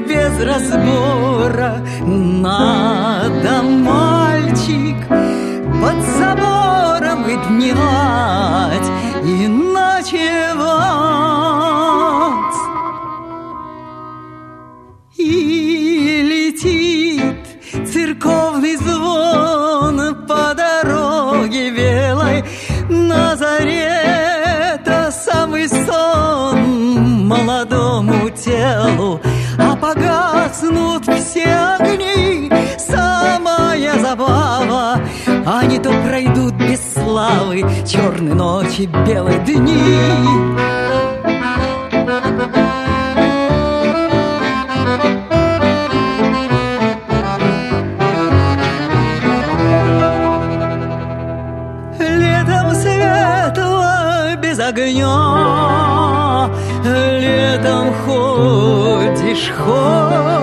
без 0.07 0.39
разбора, 0.43 1.77
Надо, 2.05 3.61
мальчик, 3.63 4.02
забором 7.49 7.93
и 9.23 9.47
ночевать. 9.47 10.23
И 15.17 16.21
летит 16.31 17.45
церковный 17.91 18.75
звон 18.77 20.15
по 20.27 20.53
дороге 20.53 21.71
белой. 21.71 22.43
На 22.89 23.35
заре, 23.35 23.89
это 24.75 25.11
самый 25.11 25.67
сон 25.69 27.27
молодому 27.27 28.29
телу, 28.29 29.21
а 29.57 29.75
погаснут 29.75 31.05
все 31.05 31.45
огни, 31.79 32.51
самая 32.77 33.99
забава. 33.99 34.99
А 35.45 35.65
не 35.65 35.79
то 35.79 35.91
пройдут 36.07 36.32
без 36.32 36.32
славы 37.13 37.63
Черные 37.85 38.33
ночи, 38.33 38.89
белые 39.05 39.37
дни. 39.39 39.77
Летом 51.99 52.73
светло 52.73 54.35
без 54.41 54.59
огня 54.59 56.49
Летом 56.83 57.93
ходишь 58.03 59.51
ходка 59.55 60.42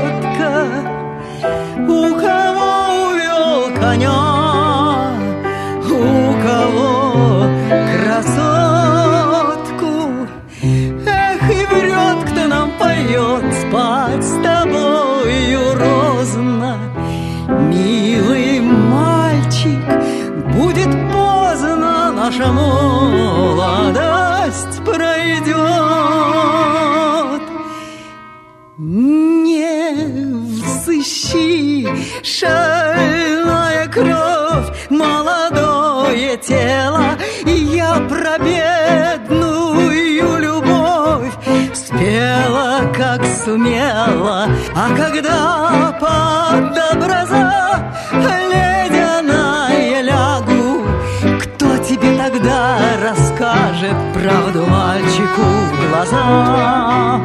глаза? 56.11 57.20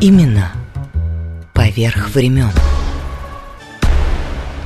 Именно 0.00 0.52
поверх 1.54 2.10
времен. 2.10 2.50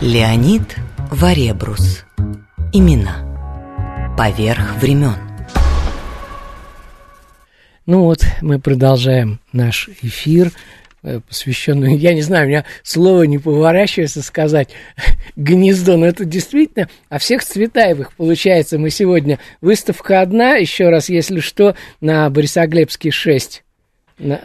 Леонид 0.00 0.76
Варебрус. 1.10 2.04
Имена 2.72 3.17
поверх 4.18 4.74
времен. 4.80 5.14
Ну 7.86 8.02
вот, 8.02 8.26
мы 8.42 8.58
продолжаем 8.58 9.38
наш 9.52 9.88
эфир 10.02 10.50
э, 11.04 11.20
посвященную, 11.20 11.96
я 11.96 12.14
не 12.14 12.22
знаю, 12.22 12.46
у 12.46 12.48
меня 12.48 12.64
слово 12.82 13.22
не 13.22 13.38
поворачивается 13.38 14.20
сказать 14.22 14.70
гнездо, 15.36 15.96
но 15.96 16.04
это 16.04 16.24
действительно 16.24 16.88
о 17.08 17.20
всех 17.20 17.44
Цветаевых 17.44 18.12
получается. 18.14 18.76
Мы 18.76 18.90
сегодня 18.90 19.38
выставка 19.60 20.20
одна, 20.20 20.56
еще 20.56 20.88
раз, 20.88 21.08
если 21.08 21.38
что, 21.38 21.76
на 22.00 22.28
Борисоглебске 22.28 23.12
6. 23.12 23.62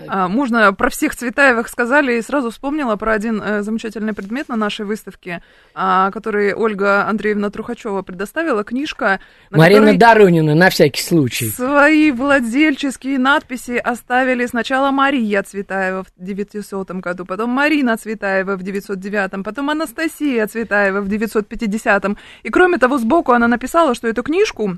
А, 0.07 0.27
можно 0.27 0.71
про 0.73 0.89
всех 0.89 1.15
Цветаевых 1.15 1.67
сказали, 1.67 2.17
и 2.17 2.21
сразу 2.21 2.51
вспомнила 2.51 2.95
про 2.95 3.13
один 3.13 3.41
э, 3.41 3.63
замечательный 3.63 4.13
предмет 4.13 4.49
на 4.49 4.55
нашей 4.55 4.85
выставке, 4.85 5.41
а, 5.73 6.11
который 6.11 6.53
Ольга 6.53 7.07
Андреевна 7.07 7.49
Трухачева 7.49 8.01
предоставила, 8.03 8.63
книжка. 8.63 9.19
Марина 9.49 9.97
Доронина, 9.97 10.53
на 10.55 10.69
всякий 10.69 11.01
случай. 11.01 11.49
Свои 11.49 12.11
владельческие 12.11 13.17
надписи 13.17 13.77
оставили 13.77 14.45
сначала 14.45 14.91
Мария 14.91 15.41
Цветаева 15.41 16.03
в 16.03 16.11
900 16.17 16.91
году, 16.91 17.25
потом 17.25 17.49
Марина 17.49 17.97
Цветаева 17.97 18.55
в 18.55 18.63
909, 18.63 19.43
потом 19.43 19.69
Анастасия 19.69 20.45
Цветаева 20.47 21.01
в 21.01 21.07
950. 21.07 22.05
И 22.43 22.49
кроме 22.49 22.77
того, 22.77 22.97
сбоку 22.97 23.31
она 23.31 23.47
написала, 23.47 23.95
что 23.95 24.07
эту 24.07 24.23
книжку 24.23 24.77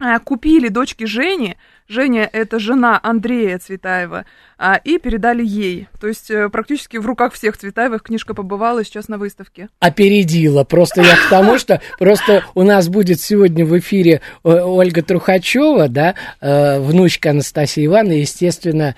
э, 0.00 0.18
купили 0.20 0.68
дочки 0.68 1.04
Жени, 1.04 1.56
Женя– 1.88 2.28
это 2.32 2.58
жена 2.58 2.98
Андрея 3.02 3.58
Цветаева, 3.58 4.24
а, 4.58 4.80
и 4.82 4.98
передали 4.98 5.44
ей. 5.44 5.88
То 6.00 6.08
есть 6.08 6.30
э, 6.30 6.48
практически 6.48 6.96
в 6.96 7.06
руках 7.06 7.34
всех 7.34 7.56
Цветаевых 7.56 8.02
книжка 8.02 8.34
побывала 8.34 8.84
сейчас 8.84 9.08
на 9.08 9.18
выставке. 9.18 9.68
Опередила. 9.80 10.64
Просто 10.64 11.02
я 11.02 11.16
к 11.16 11.28
тому, 11.30 11.58
что 11.58 11.80
просто 11.98 12.44
у 12.54 12.62
нас 12.62 12.88
будет 12.88 13.20
сегодня 13.20 13.64
в 13.66 13.78
эфире 13.78 14.22
э, 14.44 14.48
Ольга 14.48 15.02
Трухачева, 15.02 15.88
да, 15.88 16.14
э, 16.40 16.80
внучка 16.80 17.30
Анастасии 17.30 17.86
Ивановны, 17.86 18.14
естественно, 18.14 18.94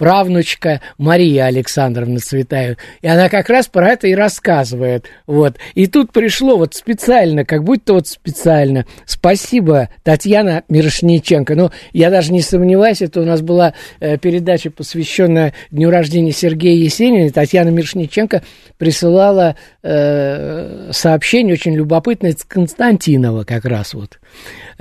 правнучка 0.00 0.80
Мария 0.96 1.44
Александровна 1.44 2.20
Цветаева. 2.20 2.78
И 3.02 3.06
она 3.06 3.28
как 3.28 3.50
раз 3.50 3.68
про 3.68 3.90
это 3.90 4.06
и 4.06 4.14
рассказывает. 4.14 5.04
Вот. 5.26 5.56
И 5.74 5.88
тут 5.88 6.10
пришло 6.10 6.56
вот 6.56 6.74
специально, 6.74 7.44
как 7.44 7.64
будто 7.64 7.92
вот 7.92 8.08
специально. 8.08 8.86
Спасибо, 9.04 9.90
Татьяна 10.02 10.62
Мирошниченко. 10.70 11.54
Ну, 11.54 11.70
я 11.92 12.08
даже 12.08 12.32
не 12.32 12.40
сомневаюсь, 12.40 13.02
это 13.02 13.20
у 13.20 13.26
нас 13.26 13.42
была 13.42 13.74
э, 14.00 14.16
передача, 14.16 14.70
посвященная 14.70 15.52
дню 15.70 15.90
рождения 15.90 16.32
Сергея 16.32 16.82
Есенина. 16.82 17.30
Татьяна 17.30 17.68
Мирошниченко 17.68 18.42
присылала 18.78 19.56
э, 19.82 20.88
сообщение 20.92 21.52
очень 21.52 21.74
любопытное 21.74 22.32
с 22.32 22.42
Константинова 22.44 23.44
как 23.44 23.66
раз 23.66 23.92
вот. 23.92 24.18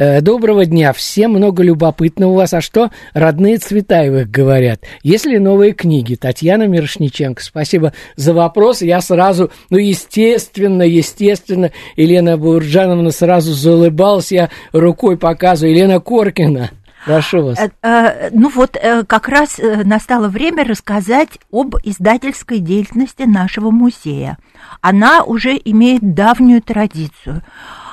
Э, 0.02 0.22
доброго 0.22 0.66
дня, 0.66 0.94
всем 0.94 1.32
много 1.32 1.62
любопытного 1.62 2.32
у 2.32 2.36
вас. 2.36 2.54
А 2.54 2.62
что 2.62 2.90
родные 3.14 3.58
Цветаевых 3.58 4.32
говорят? 4.32 4.80
Есть 5.04 5.26
ли 5.26 5.40
новые 5.40 5.74
книги? 5.74 6.16
Татьяна 6.16 6.68
Мирошниченко, 6.68 7.44
спасибо 7.44 7.92
за 8.16 8.34
вопрос. 8.34 8.82
Я 8.82 9.02
сразу, 9.02 9.52
ну, 9.70 9.78
естественно, 9.78 10.84
естественно, 10.84 11.72
Елена 11.98 12.38
Бурджановна 12.38 13.12
сразу 13.12 13.52
заулыбалась, 13.52 14.32
я 14.32 14.50
рукой 14.72 15.18
показываю. 15.18 15.76
Елена 15.76 16.00
Коркина. 16.00 16.70
Прошу 17.06 17.44
вас. 17.44 17.60
Э, 17.60 17.70
э, 17.82 18.30
ну 18.32 18.48
вот 18.48 18.78
как 19.06 19.28
раз 19.28 19.60
настало 19.84 20.30
время 20.30 20.64
рассказать 20.64 21.40
об 21.52 21.76
издательской 21.84 22.60
деятельности 22.60 23.24
нашего 23.24 23.70
музея. 23.70 24.38
Она 24.80 25.24
уже 25.24 25.60
имеет 25.62 26.14
давнюю 26.14 26.62
традицию. 26.62 27.44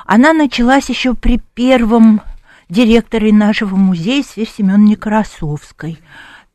Она 0.07 0.33
началась 0.33 0.89
еще 0.89 1.15
при 1.15 1.41
первом 1.55 2.23
директоре 2.69 3.33
нашего 3.33 3.75
музея 3.75 4.23
Семен 4.23 4.85
Некрасовской. 4.85 5.99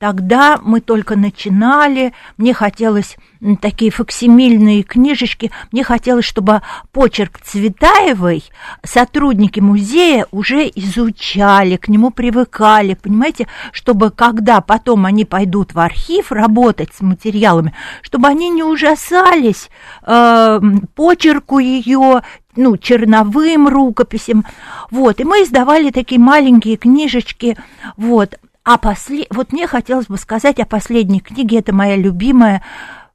Тогда 0.02 0.60
мы 0.64 0.82
только 0.82 1.16
начинали, 1.16 2.12
мне 2.36 2.56
хотелось 2.56 3.18
такие 3.62 3.92
факсимильные 3.92 4.82
книжечки, 4.82 5.52
мне 5.72 5.84
хотелось, 5.84 6.26
чтобы 6.26 6.64
почерк 6.92 7.40
Цветаевой 7.40 8.44
сотрудники 8.84 9.60
музея 9.60 10.26
уже 10.32 10.64
изучали, 10.74 11.76
к 11.76 11.88
нему 11.88 12.10
привыкали, 12.10 12.96
понимаете, 12.96 13.46
чтобы 13.74 14.10
когда 14.10 14.60
потом 14.62 15.06
они 15.06 15.24
пойдут 15.24 15.76
в 15.76 15.80
архив 15.80 16.32
работать 16.32 16.90
с 16.98 17.02
материалами, 17.02 17.72
чтобы 18.02 18.28
они 18.28 18.50
не 18.50 18.64
ужасались 18.64 19.70
э, 20.02 20.62
почерку 20.96 21.60
ее, 21.60 22.24
ну, 22.56 22.76
черновым 22.76 23.68
рукописям, 23.68 24.46
вот, 24.90 25.20
и 25.20 25.26
мы 25.26 25.44
издавали 25.44 25.92
такие 25.92 26.20
маленькие 26.20 26.78
книжечки, 26.78 27.56
вот, 27.98 28.40
а 28.63 28.78
после... 28.78 29.28
вот 29.30 29.52
мне 29.52 29.67
хотелось 29.67 30.08
бы 30.08 30.17
сказать 30.17 30.60
о 30.60 30.65
последней 30.65 31.19
книге, 31.19 31.60
это 31.60 31.74
моя 31.74 31.95
любимая, 31.95 32.63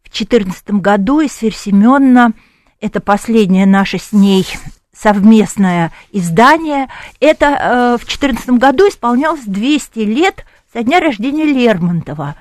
в 0.02 0.10
2014 0.10 0.70
году 0.72 1.20
из 1.20 1.32
Семенна, 1.32 2.32
это 2.80 3.00
последнее 3.00 3.66
наше 3.66 3.98
с 3.98 4.12
ней 4.12 4.46
совместное 4.92 5.92
издание, 6.12 6.88
это 7.20 7.46
э, 7.46 7.96
в 7.96 8.06
2014 8.06 8.50
году 8.50 8.88
исполнялось 8.88 9.44
200 9.44 9.98
лет 10.00 10.44
со 10.72 10.82
дня 10.82 11.00
рождения 11.00 11.44
Лермонтова, 11.44 12.36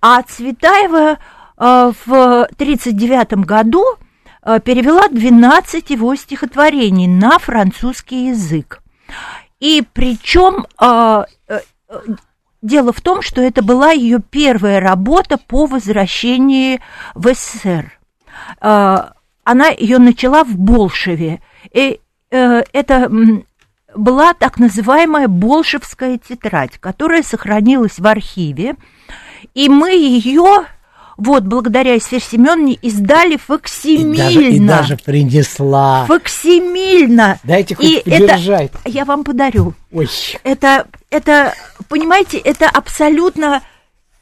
а 0.00 0.22
Цветаева 0.22 1.12
э, 1.12 1.16
в 2.06 2.42
1939 2.44 3.46
году 3.46 3.84
Э, 4.44 4.60
перевела 4.60 5.08
12 5.08 5.90
его 5.90 6.14
стихотворений 6.14 7.08
на 7.08 7.38
французский 7.38 8.28
язык. 8.28 8.82
И 9.58 9.82
причем 9.92 10.66
э, 10.80 11.24
э, 11.48 11.60
дело 12.64 12.92
в 12.92 13.00
том, 13.00 13.22
что 13.22 13.40
это 13.40 13.62
была 13.62 13.92
ее 13.92 14.18
первая 14.18 14.80
работа 14.80 15.36
по 15.36 15.66
возвращении 15.66 16.80
в 17.14 17.32
СССР. 17.32 17.92
Она 18.60 19.68
ее 19.68 19.98
начала 19.98 20.44
в 20.44 20.56
Болшеве. 20.56 21.40
И 21.72 22.00
это 22.30 23.12
была 23.94 24.32
так 24.34 24.58
называемая 24.58 25.28
Болшевская 25.28 26.18
тетрадь, 26.18 26.78
которая 26.78 27.22
сохранилась 27.22 27.98
в 27.98 28.06
архиве. 28.06 28.76
И 29.52 29.68
мы 29.68 29.90
ее 29.90 30.64
вот, 31.16 31.44
благодаря 31.44 31.96
Эсфер 31.96 32.20
Семеновне 32.20 32.74
издали 32.74 33.36
факсимильно. 33.36 34.14
И 34.14 34.16
даже, 34.16 34.50
и 34.50 34.60
даже 34.60 34.96
принесла. 34.96 36.04
Факсимильно. 36.06 37.38
Дайте 37.44 37.74
хоть 37.74 37.86
и 37.86 38.02
подержать. 38.04 38.72
Это, 38.72 38.88
я 38.88 39.04
вам 39.04 39.24
подарю. 39.24 39.74
Ой. 39.92 40.08
Это, 40.42 40.86
это, 41.10 41.54
понимаете, 41.88 42.38
это 42.38 42.68
абсолютно 42.68 43.62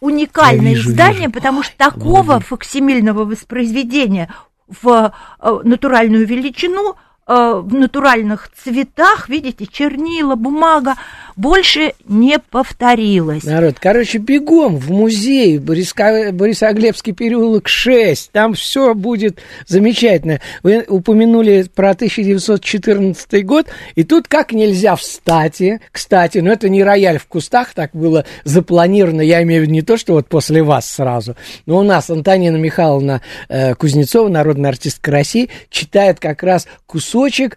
уникальное 0.01 0.73
вижу, 0.73 0.91
издание, 0.91 1.29
вижу. 1.29 1.33
потому 1.33 1.63
что 1.63 1.77
такого 1.77 2.35
Ой. 2.35 2.41
факсимильного 2.41 3.25
воспроизведения 3.25 4.35
в 4.83 5.13
э, 5.41 5.61
натуральную 5.65 6.27
величину– 6.27 6.97
в 7.33 7.73
натуральных 7.73 8.51
цветах, 8.55 9.29
видите, 9.29 9.67
чернила, 9.67 10.35
бумага, 10.35 10.97
больше 11.35 11.95
не 12.07 12.39
повторилось. 12.39 13.45
Народ, 13.45 13.77
короче, 13.81 14.19
бегом 14.19 14.77
в 14.77 14.91
музей 14.91 15.59
Бориска... 15.59 16.31
Борисоглебский 16.33 17.15
переулок 17.15 17.69
6, 17.69 18.33
там 18.33 18.53
все 18.53 18.95
будет 18.95 19.39
замечательно. 19.67 20.41
Вы 20.63 20.85
упомянули 20.87 21.67
про 21.75 21.91
1914 21.93 23.47
год, 23.47 23.69
и 23.95 24.05
тут 24.05 24.29
как 24.29 24.53
нельзя 24.53 24.95
встать, 24.97 25.63
кстати, 25.91 26.39
но 26.39 26.53
это 26.53 26.69
не 26.69 26.83
рояль 26.83 27.19
в 27.19 27.27
кустах, 27.27 27.73
так 27.73 27.93
было 27.95 28.27
запланировано, 28.45 29.23
я 29.23 29.43
имею 29.43 29.63
в 29.63 29.65
виду 29.65 29.73
не 29.73 29.83
то, 29.83 29.97
что 29.97 30.15
вот 30.15 30.29
после 30.29 30.63
вас 30.63 30.89
сразу, 30.89 31.35
но 31.65 31.79
у 31.79 31.83
нас 31.83 32.11
Антонина 32.11 32.57
Михайловна 32.57 33.23
э, 33.49 33.75
Кузнецова, 33.75 34.29
народная 34.29 34.71
артистка 34.71 35.11
России, 35.11 35.49
читает 35.71 36.21
как 36.21 36.43
раз 36.43 36.67
кусок 36.87 37.22
кусочек 37.23 37.57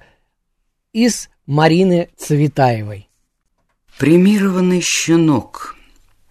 из 0.93 1.27
Марины 1.47 2.09
Цветаевой. 2.17 3.09
Премированный 3.97 4.79
щенок 4.79 5.75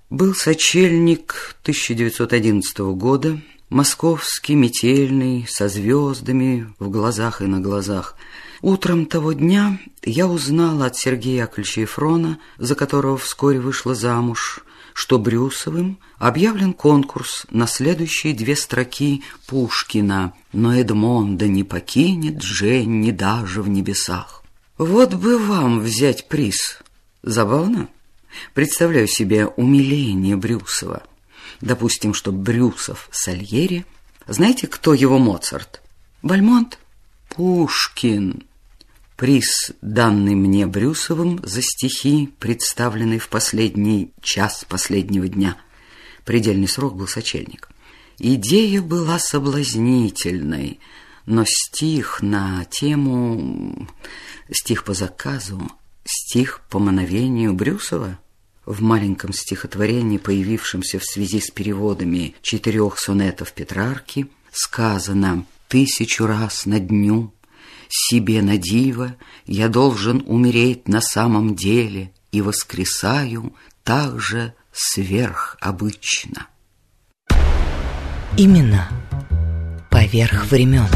был 0.09 0.37
сочельник 0.37 1.57
1911 1.63 2.79
года, 2.95 3.41
московский, 3.71 4.55
метельный, 4.55 5.47
со 5.49 5.67
звездами 5.69 6.73
в 6.79 6.91
глазах 6.91 7.43
и 7.43 7.47
на 7.47 7.59
глазах. 7.59 8.17
Утром 8.63 9.07
того 9.07 9.33
дня 9.33 9.81
я 10.05 10.29
узнала 10.29 10.87
от 10.87 10.97
Сергея 10.97 11.43
Яковлевича 11.43 12.39
за 12.59 12.75
которого 12.77 13.19
вскоре 13.19 13.59
вышла 13.59 13.97
замуж, 13.97 14.61
что 14.95 15.19
Брюсовым 15.19 15.99
объявлен 16.19 16.73
конкурс 16.73 17.45
на 17.51 17.67
следующие 17.67 18.33
две 18.33 18.57
строки 18.57 19.23
Пушкина 19.47 20.33
«Но 20.53 20.75
Эдмонда 20.75 21.49
не 21.49 21.65
покинет 21.65 22.41
Женни 22.43 23.11
даже 23.11 23.61
в 23.61 23.69
небесах». 23.69 24.43
Вот 24.79 25.15
бы 25.15 25.39
вам 25.39 25.81
взять 25.81 26.29
приз. 26.29 26.79
Забавно? 27.23 27.89
Представляю 28.55 29.07
себе 29.07 29.47
умиление 29.47 30.37
Брюсова. 30.37 31.03
Допустим, 31.61 32.15
что 32.15 32.33
Брюсов 32.33 33.09
Сальери. 33.13 33.85
Знаете, 34.27 34.67
кто 34.67 34.95
его 34.95 35.19
Моцарт? 35.19 35.83
Бальмонт? 36.23 36.79
Пушкин. 37.29 38.45
Приз, 39.17 39.71
данный 39.81 40.35
мне 40.35 40.67
Брюсовым 40.67 41.39
за 41.45 41.63
стихи, 41.63 42.35
представленные 42.41 43.21
в 43.21 43.29
последний 43.29 44.13
час 44.21 44.67
последнего 44.69 45.29
дня. 45.29 45.57
Предельный 46.25 46.67
срок 46.67 46.97
был 46.97 47.07
сочельник. 47.07 47.69
Идея 48.19 48.83
была 48.83 49.21
соблазнительной, 49.21 50.81
но 51.27 51.45
стих 51.47 52.23
на 52.23 52.65
тему, 52.65 53.89
стих 54.51 54.83
по 54.83 54.95
заказу, 54.95 55.63
стих 56.05 56.63
по 56.69 56.81
мановению 56.81 57.55
Брюсова 57.55 58.19
в 58.67 58.83
маленьком 58.83 59.33
стихотворении, 59.33 60.19
появившемся 60.19 60.99
в 60.99 61.05
связи 61.05 61.39
с 61.39 61.53
переводами 61.53 62.35
четырех 62.43 62.99
сонетов 62.99 63.53
Петрарки, 63.53 64.27
сказано 64.51 65.47
«Тысячу 65.69 66.27
раз 66.27 66.67
на 66.67 66.81
дню 66.81 67.33
себе 67.95 68.43
на 68.43 68.59
диво 68.59 69.15
я 69.47 69.69
должен 69.69 70.25
умереть 70.27 70.89
на 70.89 71.01
самом 71.01 71.55
деле 71.55 72.13
и 72.33 72.43
воскресаю 72.43 73.55
также 73.83 74.55
сверхобычно». 74.73 76.49
Имена 78.37 78.89
поверх 79.91 80.47
времен. 80.47 80.89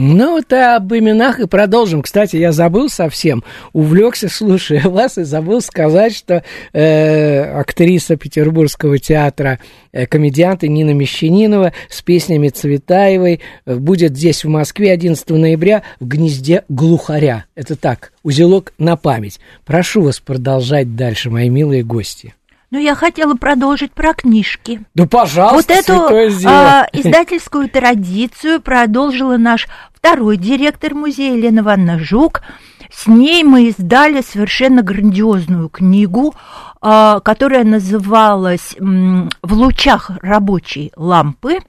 Ну, 0.00 0.34
вот 0.34 0.52
об 0.52 0.94
именах 0.94 1.40
и 1.40 1.48
продолжим. 1.48 2.02
Кстати, 2.02 2.36
я 2.36 2.52
забыл 2.52 2.88
совсем, 2.88 3.42
увлекся, 3.72 4.28
слушая 4.32 4.82
вас, 4.88 5.18
и 5.18 5.24
забыл 5.24 5.60
сказать, 5.60 6.14
что 6.14 6.44
э, 6.72 7.42
актриса 7.42 8.14
Петербургского 8.16 9.00
театра, 9.00 9.58
э, 9.90 10.06
комедианта 10.06 10.68
Нина 10.68 10.92
Мещанинова 10.92 11.72
с 11.90 12.00
песнями 12.02 12.48
Цветаевой 12.48 13.40
э, 13.66 13.74
будет 13.74 14.16
здесь, 14.16 14.44
в 14.44 14.48
Москве, 14.48 14.92
11 14.92 15.28
ноября 15.30 15.82
в 15.98 16.06
гнезде 16.06 16.62
глухаря. 16.68 17.46
Это 17.56 17.74
так, 17.74 18.12
узелок 18.22 18.74
на 18.78 18.94
память. 18.94 19.40
Прошу 19.66 20.02
вас 20.02 20.20
продолжать 20.20 20.94
дальше, 20.94 21.28
мои 21.28 21.48
милые 21.48 21.82
гости. 21.82 22.34
Ну, 22.70 22.78
я 22.78 22.94
хотела 22.94 23.34
продолжить 23.34 23.92
про 23.92 24.12
книжки. 24.12 24.82
Да, 24.94 25.06
пожалуйста, 25.06 25.54
Вот 25.54 25.70
эту 25.70 26.46
а, 26.46 26.86
издательскую 26.92 27.68
традицию 27.70 28.60
продолжила 28.60 29.38
наш 29.38 29.68
второй 29.94 30.36
директор 30.36 30.94
музея 30.94 31.34
Елена 31.34 31.60
Ивановна 31.60 31.98
Жук. 31.98 32.42
С 32.92 33.06
ней 33.06 33.42
мы 33.42 33.68
издали 33.68 34.20
совершенно 34.20 34.82
грандиозную 34.82 35.70
книгу, 35.70 36.34
а, 36.82 37.20
которая 37.20 37.64
называлась 37.64 38.76
«В 38.78 39.52
лучах 39.52 40.10
рабочей 40.20 40.92
лампы. 40.94 41.60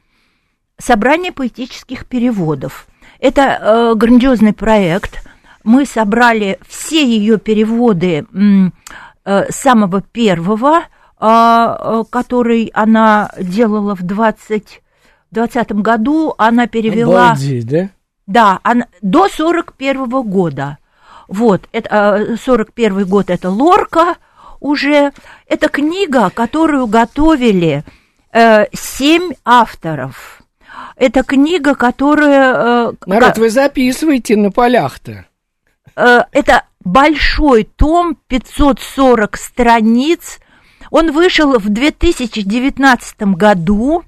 Собрание 0.77 1.31
поэтических 1.31 2.07
переводов». 2.07 2.87
Это 3.19 3.41
э, 3.41 3.93
грандиозный 3.95 4.53
проект. 4.53 5.25
Мы 5.65 5.85
собрали 5.85 6.57
все 6.67 7.05
ее 7.05 7.37
переводы 7.37 8.25
самого 9.49 10.01
первого, 10.01 10.83
а, 11.21 11.77
э, 11.79 12.03
который 12.09 12.71
она 12.73 13.31
делала 13.37 13.93
в 13.93 14.03
20, 14.03 14.81
20 15.31 15.71
году, 15.73 16.33
она 16.37 16.67
перевела... 16.67 17.31
Обалдеть, 17.31 17.67
да? 17.67 17.89
Да, 18.25 18.59
она, 18.63 18.85
до 19.01 19.27
41 19.27 20.05
-го 20.05 20.23
года. 20.23 20.77
Вот, 21.27 21.67
это, 21.73 22.37
41 22.41 23.05
год 23.05 23.29
это 23.29 23.49
Лорка 23.49 24.15
уже. 24.59 25.11
Это 25.45 25.67
книга, 25.67 26.29
которую 26.29 26.87
готовили 26.87 27.83
э, 28.31 28.65
семь 28.71 29.31
авторов. 29.43 30.41
Это 30.95 31.23
книга, 31.23 31.75
которая... 31.75 32.91
Э, 32.91 32.93
Народ, 33.05 33.37
вы 33.37 33.49
записываете 33.49 34.37
на 34.37 34.51
полях-то. 34.51 35.25
Э, 35.95 36.21
это 36.31 36.63
большой 36.89 37.63
том, 37.63 38.17
540 38.27 39.37
страниц. 39.37 40.39
Он 40.91 41.11
вышел 41.11 41.57
в 41.57 41.69
2019 41.69 43.21
году. 43.35 44.03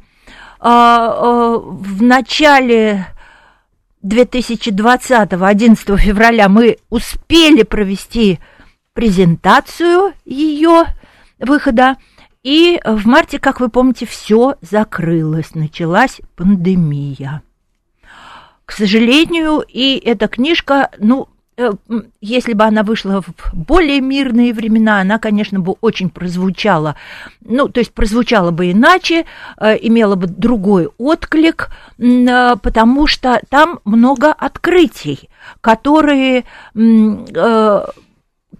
А, 0.60 1.08
а, 1.08 1.58
в 1.58 2.02
начале 2.02 3.08
2020, 4.02 5.34
11 5.34 6.00
февраля, 6.00 6.50
мы 6.50 6.78
успели 6.90 7.64
провести 7.64 8.40
презентацию 8.94 10.14
ее 10.26 10.86
выхода. 11.40 11.98
И 12.44 12.82
в 12.84 13.06
марте, 13.06 13.38
как 13.38 13.60
вы 13.60 13.70
помните, 13.70 14.08
все 14.08 14.56
закрылось, 14.62 15.54
началась 15.54 16.20
пандемия. 16.36 17.44
К 18.66 18.72
сожалению, 18.72 19.64
и 19.68 20.02
эта 20.04 20.28
книжка, 20.28 20.90
ну, 20.98 21.28
если 22.22 22.54
бы 22.54 22.64
она 22.64 22.84
вышла 22.84 23.22
в 23.22 23.54
более 23.54 24.02
мирные 24.02 24.54
времена, 24.54 25.02
она, 25.02 25.20
конечно, 25.20 25.60
бы 25.60 25.76
очень 25.82 26.10
прозвучала, 26.10 26.96
ну, 27.42 27.68
то 27.68 27.80
есть 27.80 27.94
прозвучала 27.94 28.52
бы 28.52 28.72
иначе, 28.72 29.26
э, 29.58 29.78
имела 29.82 30.16
бы 30.16 30.28
другой 30.28 30.90
отклик, 30.98 31.70
э, 31.98 32.56
потому 32.62 33.08
что 33.08 33.42
там 33.50 33.80
много 33.86 34.32
открытий, 34.32 35.30
которые 35.62 36.46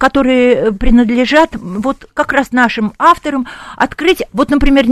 которые 0.02 0.72
принадлежат 0.72 1.50
вот 1.54 2.08
как 2.12 2.32
раз 2.32 2.50
нашим 2.50 2.92
авторам, 2.98 3.46
открыть, 3.76 4.24
вот, 4.32 4.50
например, 4.50 4.84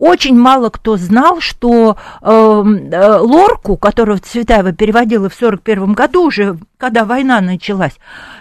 очень 0.00 0.36
мало 0.36 0.70
кто 0.70 0.96
знал, 0.96 1.40
что 1.40 1.96
э, 2.20 2.28
э, 2.28 3.18
Лорку, 3.20 3.76
которую 3.76 4.18
Цветаева 4.18 4.72
переводила 4.72 5.28
в 5.28 5.34
41 5.34 5.92
году 5.92 6.26
уже, 6.26 6.58
когда 6.78 7.04
война 7.04 7.40
началась, 7.40 7.92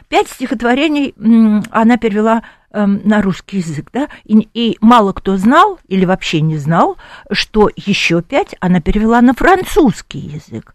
пять 0.09 0.27
стихотворений 0.27 1.13
э, 1.15 1.61
она 1.69 1.97
перевела 1.97 2.41
э, 2.71 2.83
на 2.83 3.21
русский 3.21 3.57
язык, 3.57 3.89
да, 3.93 4.07
и, 4.23 4.49
и 4.55 4.77
мало 4.81 5.13
кто 5.13 5.37
знал 5.37 5.77
или 5.87 6.05
вообще 6.05 6.41
не 6.41 6.57
знал, 6.57 6.97
что 7.31 7.69
еще 7.75 8.23
пять 8.23 8.55
она 8.59 8.81
перевела 8.81 9.21
на 9.21 9.35
французский 9.35 10.17
язык. 10.17 10.73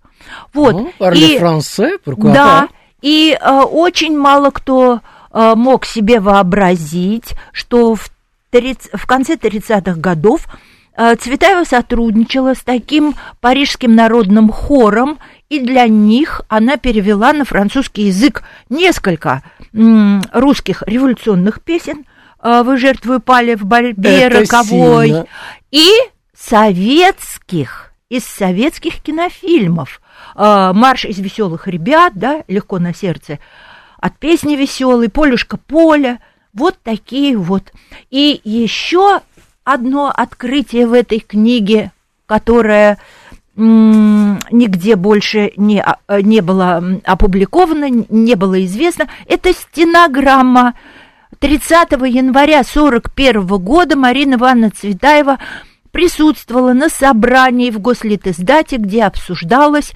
Вот. 0.55 0.75
Ну, 0.75 0.93
и, 1.13 1.39
франце, 1.41 1.99
да, 2.07 2.69
и 3.03 3.37
э, 3.37 3.61
очень 3.63 4.17
мало 4.17 4.51
кто 4.51 5.01
Э, 5.01 5.20
мог 5.33 5.85
себе 5.85 6.21
вообразить, 6.21 7.35
что 7.53 7.95
в, 7.95 8.11
30, 8.51 8.91
в 8.95 9.07
конце 9.07 9.35
30-х 9.35 9.95
годов 9.99 10.47
э, 10.97 11.15
Цветаева 11.17 11.65
сотрудничала 11.65 12.55
с 12.55 12.61
таким 12.61 13.15
парижским 13.41 13.95
народным 13.95 14.51
хором, 14.51 15.19
и 15.49 15.61
для 15.61 15.87
них 15.89 16.43
она 16.49 16.77
перевела 16.77 17.33
на 17.33 17.45
французский 17.45 18.05
язык 18.05 18.43
несколько 18.69 19.43
русских 19.73 20.83
революционных 20.87 21.63
песен 21.63 22.05
э, 22.43 22.63
«Вы 22.65 22.77
жертвы 22.77 23.21
пали 23.21 23.55
в 23.55 23.65
борьбе 23.65 24.23
Это 24.23 24.41
роковой» 24.41 25.07
сильно. 25.07 25.27
и 25.71 25.89
советских, 26.37 27.93
из 28.09 28.25
советских 28.25 29.01
кинофильмов 29.01 30.01
«Марш 30.35 31.05
из 31.05 31.19
веселых 31.19 31.69
ребят», 31.69 32.15
да, 32.15 32.43
«Легко 32.49 32.79
на 32.79 32.95
сердце», 32.95 33.39
от 34.01 34.19
песни 34.19 34.57
веселой, 34.57 35.09
Полюшка 35.09 35.57
Поля, 35.57 36.21
вот 36.53 36.77
такие 36.83 37.37
вот. 37.37 37.73
И 38.11 38.41
еще 38.45 39.21
одно 39.65 40.13
открытие 40.15 40.87
в 40.87 40.93
этой 40.93 41.21
книге, 41.21 41.93
которое 42.27 42.99
нигде 43.57 44.97
больше 44.97 45.53
не, 45.57 45.83
а, 45.83 45.99
не 46.23 46.41
было 46.41 46.83
опубликовано, 47.05 47.89
не 47.91 48.35
было 48.35 48.65
известно, 48.65 49.09
это 49.27 49.53
стенограмма 49.53 50.75
30 51.41 51.93
января 52.09 52.61
1941 52.61 53.47
года. 53.59 53.97
Марина 53.97 54.35
Ивановна 54.35 54.71
Цветаева 54.71 55.39
присутствовала 55.91 56.73
на 56.73 56.89
собрании 56.89 57.71
в 57.71 57.81
Гослитиздате, 57.81 58.77
где 58.77 59.05
обсуждалось 59.05 59.93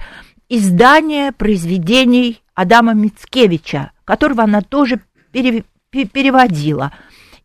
издание 0.49 1.31
произведений 1.31 2.41
Адама 2.53 2.93
Мицкевича, 2.93 3.91
которого 4.05 4.43
она 4.43 4.61
тоже 4.61 5.01
пере, 5.31 5.63
переводила. 5.91 6.91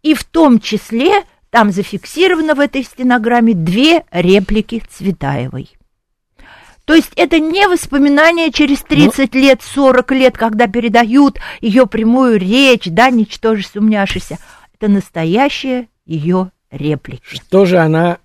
И 0.03 0.15
в 0.15 0.25
том 0.25 0.61
числе 0.61 1.25
там 1.51 1.73
зафиксировано 1.73 2.55
в 2.55 2.61
этой 2.61 2.85
стенограмме 2.85 3.55
две 3.55 4.05
реплики 4.13 4.83
Цветаевой. 4.89 5.71
То 6.85 6.95
есть 6.95 7.13
это 7.17 7.39
не 7.39 7.69
воспоминания 7.69 8.51
через 8.51 8.81
30 8.83 9.35
ну, 9.35 9.41
лет, 9.41 9.63
40 9.63 10.11
лет, 10.13 10.37
когда 10.37 10.67
передают 10.67 11.39
ее 11.61 11.87
прямую 11.87 12.39
речь, 12.39 12.87
да, 12.87 13.11
ничтоже 13.11 13.65
сумняшися. 13.65 14.39
Это 14.75 14.91
настоящая 14.91 15.89
ее 16.05 16.51
реплика. 16.71 17.23
Что 17.23 17.65
же 17.65 17.79
она 17.79 18.19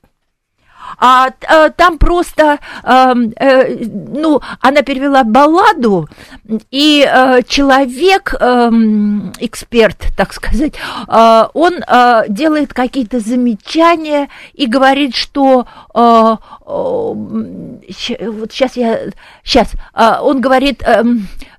а, 0.98 1.30
а 1.48 1.70
там 1.70 1.98
просто, 1.98 2.60
э, 2.84 3.14
э, 3.38 3.86
ну, 3.86 4.42
она 4.60 4.82
перевела 4.82 5.24
балладу, 5.24 6.08
и 6.72 7.08
э, 7.08 7.42
человек, 7.48 8.34
э, 8.40 8.70
эксперт, 9.40 10.08
так 10.16 10.34
сказать, 10.34 10.74
э, 11.08 11.44
он 11.54 11.76
э, 11.76 12.24
делает 12.30 12.74
какие-то 12.74 13.20
замечания 13.20 14.30
и 14.54 14.68
говорит, 14.68 15.16
что 15.16 15.68
э, 15.94 16.00
э, 16.00 16.36
вот 16.68 18.52
сейчас 18.52 18.76
я, 18.76 19.00
сейчас, 19.44 19.74
э, 19.94 20.20
он 20.22 20.42
говорит, 20.42 20.84
э, 20.84 21.04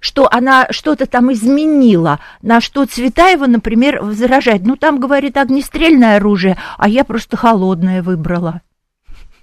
что 0.01 0.29
она 0.31 0.67
что-то 0.71 1.07
там 1.07 1.33
изменила, 1.33 2.21
на 2.43 2.61
что 2.61 2.87
Цветаева, 2.87 3.47
например, 3.47 4.03
возражает. 4.03 4.63
Ну, 4.65 4.77
там, 4.77 5.01
говорит, 5.01 5.37
огнестрельное 5.37 6.17
оружие, 6.17 6.57
а 6.79 6.89
я 6.89 7.05
просто 7.05 7.37
холодное 7.37 8.03
выбрала. 8.03 8.63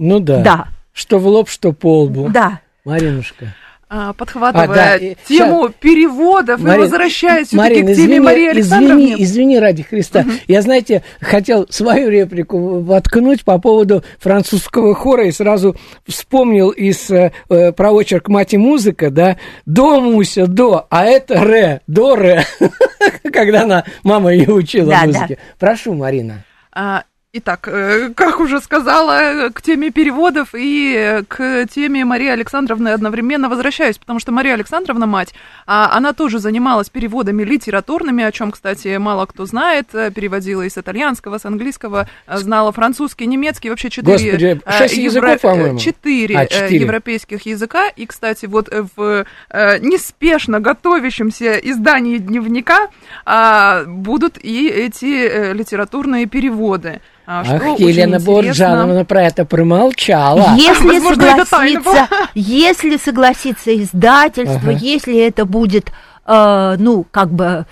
Ну 0.03 0.19
да. 0.19 0.41
Да. 0.41 0.67
Что 0.91 1.17
в 1.17 1.25
лоб, 1.27 1.49
что 1.49 1.71
по 1.71 2.01
лбу. 2.01 2.27
Да. 2.29 2.59
Маринушка. 2.83 3.55
А, 3.95 4.11
подхватывая 4.13 4.65
А, 4.65 4.73
да, 4.73 4.95
и 4.95 5.15
тему 5.27 5.67
щас. 5.67 5.75
переводов 5.79 6.59
и 6.59 6.63
Марин, 6.63 6.81
возвращаясь 6.81 7.47
все-таки 7.49 7.83
Марин, 7.83 7.85
к 7.85 7.89
теме 7.89 7.93
извини, 7.93 8.19
Марии 8.19 8.47
Александровны. 8.49 9.01
Извини, 9.03 9.23
извини 9.23 9.59
ради 9.59 9.83
Христа. 9.83 10.25
Я, 10.47 10.61
знаете, 10.63 11.03
хотел 11.21 11.67
свою 11.69 12.09
реплику 12.09 12.79
воткнуть 12.81 13.43
по 13.45 13.59
поводу 13.59 14.03
французского 14.19 14.95
хора 14.95 15.27
и 15.27 15.31
сразу 15.31 15.75
вспомнил 16.07 16.71
из 16.71 17.09
э, 17.11 17.31
э, 17.49 17.71
про 17.71 17.91
очерк 17.91 18.29
«Мать 18.29 18.53
и 18.55 18.57
музыка», 18.57 19.11
да, 19.11 19.37
«до, 19.67 20.01
Муся, 20.01 20.47
до», 20.47 20.87
а 20.89 21.05
это 21.05 21.43
«ре», 21.45 21.81
«до, 21.85 22.15
ре», 22.15 22.45
когда 23.31 23.61
она, 23.61 23.83
мама 24.03 24.33
ее 24.33 24.51
учила 24.51 24.89
Да, 24.89 25.01
да. 25.01 25.05
музыке. 25.05 25.37
Прошу, 25.59 25.93
Марина. 25.93 26.43
А, 26.73 27.03
Итак, 27.35 27.67
э, 27.67 28.11
как 28.15 28.39
уже 28.39 28.61
сказала, 28.61 29.47
э, 29.47 29.49
к 29.49 29.63
теме 29.63 29.89
переводов 29.89 30.49
и 30.53 30.93
э, 30.95 31.23
к 31.23 31.65
теме 31.65 32.05
Марии 32.05 32.27
Александровны 32.27 32.89
одновременно 32.89 33.49
возвращаюсь, 33.49 33.97
потому 33.97 34.19
что 34.19 34.31
Мария 34.31 34.53
Александровна, 34.53 35.07
мать, 35.07 35.33
а, 35.65 35.97
она 35.97 36.13
тоже 36.13 36.37
занималась 36.37 36.91
переводами 36.91 37.41
литературными, 37.41 38.23
о 38.23 38.31
чем, 38.31 38.51
кстати, 38.51 38.97
мало 38.97 39.25
кто 39.25 39.47
знает, 39.47 39.87
переводила 39.87 40.61
из 40.61 40.77
итальянского, 40.77 41.39
с 41.39 41.45
английского, 41.45 42.07
знала 42.27 42.71
французский, 42.71 43.25
немецкий, 43.25 43.71
вообще 43.71 43.89
четыре, 43.89 44.33
Господи, 44.33 44.61
шесть 44.77 44.97
языков, 44.97 45.81
четыре 45.81 46.37
А, 46.37 46.45
четыре. 46.45 46.81
европейских 46.81 47.47
языка, 47.47 47.87
и, 47.87 48.05
кстати, 48.05 48.45
вот 48.45 48.69
в 48.95 49.25
неспешно 49.51 50.59
готовящемся 50.59 51.53
издании 51.55 52.19
дневника 52.19 52.89
а, 53.25 53.85
будут 53.87 54.37
и 54.37 54.69
эти 54.69 55.51
литературные 55.51 56.27
переводы. 56.27 57.01
А, 57.25 57.43
что 57.45 57.55
Ах, 57.55 57.63
очень 57.73 57.87
Елена 57.87 58.15
интересно. 58.15 58.33
Борджановна 58.33 59.05
про 59.05 59.23
это 59.23 59.45
промолчала. 59.45 60.55
Если 60.57 60.87
Возможно, 60.99 61.45
согласится, 61.45 62.07
если 62.35 62.97
согласится 62.97 63.81
издательство, 63.81 64.71
Ага. 64.71 64.79
если 64.79 65.19
это 65.19 65.45
будет, 65.45 65.91
э, 66.25 66.75
ну, 66.77 67.05
как 67.11 67.31
бы 67.31 67.65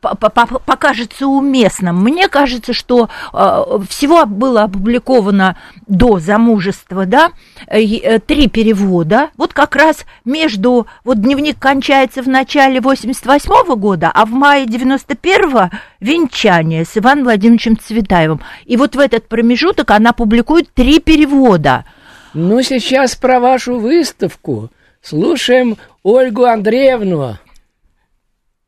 покажется 0.00 1.26
уместным. 1.26 2.02
Мне 2.02 2.28
кажется, 2.28 2.72
что 2.72 3.08
э, 3.32 3.78
всего 3.88 4.26
было 4.26 4.62
опубликовано 4.62 5.56
до 5.86 6.18
замужества, 6.18 7.06
да, 7.06 7.32
э, 7.66 7.82
э, 7.82 8.18
три 8.18 8.48
перевода. 8.48 9.30
Вот 9.36 9.52
как 9.52 9.76
раз 9.76 10.04
между, 10.24 10.86
вот 11.04 11.20
дневник 11.20 11.58
кончается 11.58 12.22
в 12.22 12.28
начале 12.28 12.80
88 12.80 13.74
года, 13.76 14.10
а 14.12 14.24
в 14.24 14.30
мае 14.30 14.66
91-го 14.66 15.70
венчание 16.00 16.84
с 16.84 16.96
Иваном 16.96 17.24
Владимировичем 17.24 17.78
Цветаевым. 17.78 18.40
И 18.64 18.76
вот 18.76 18.96
в 18.96 18.98
этот 18.98 19.28
промежуток 19.28 19.90
она 19.90 20.12
публикует 20.12 20.72
три 20.72 21.00
перевода. 21.00 21.84
Ну, 22.32 22.62
сейчас 22.62 23.16
про 23.16 23.40
вашу 23.40 23.78
выставку. 23.78 24.70
Слушаем 25.02 25.76
Ольгу 26.02 26.44
Андреевну, 26.44 27.38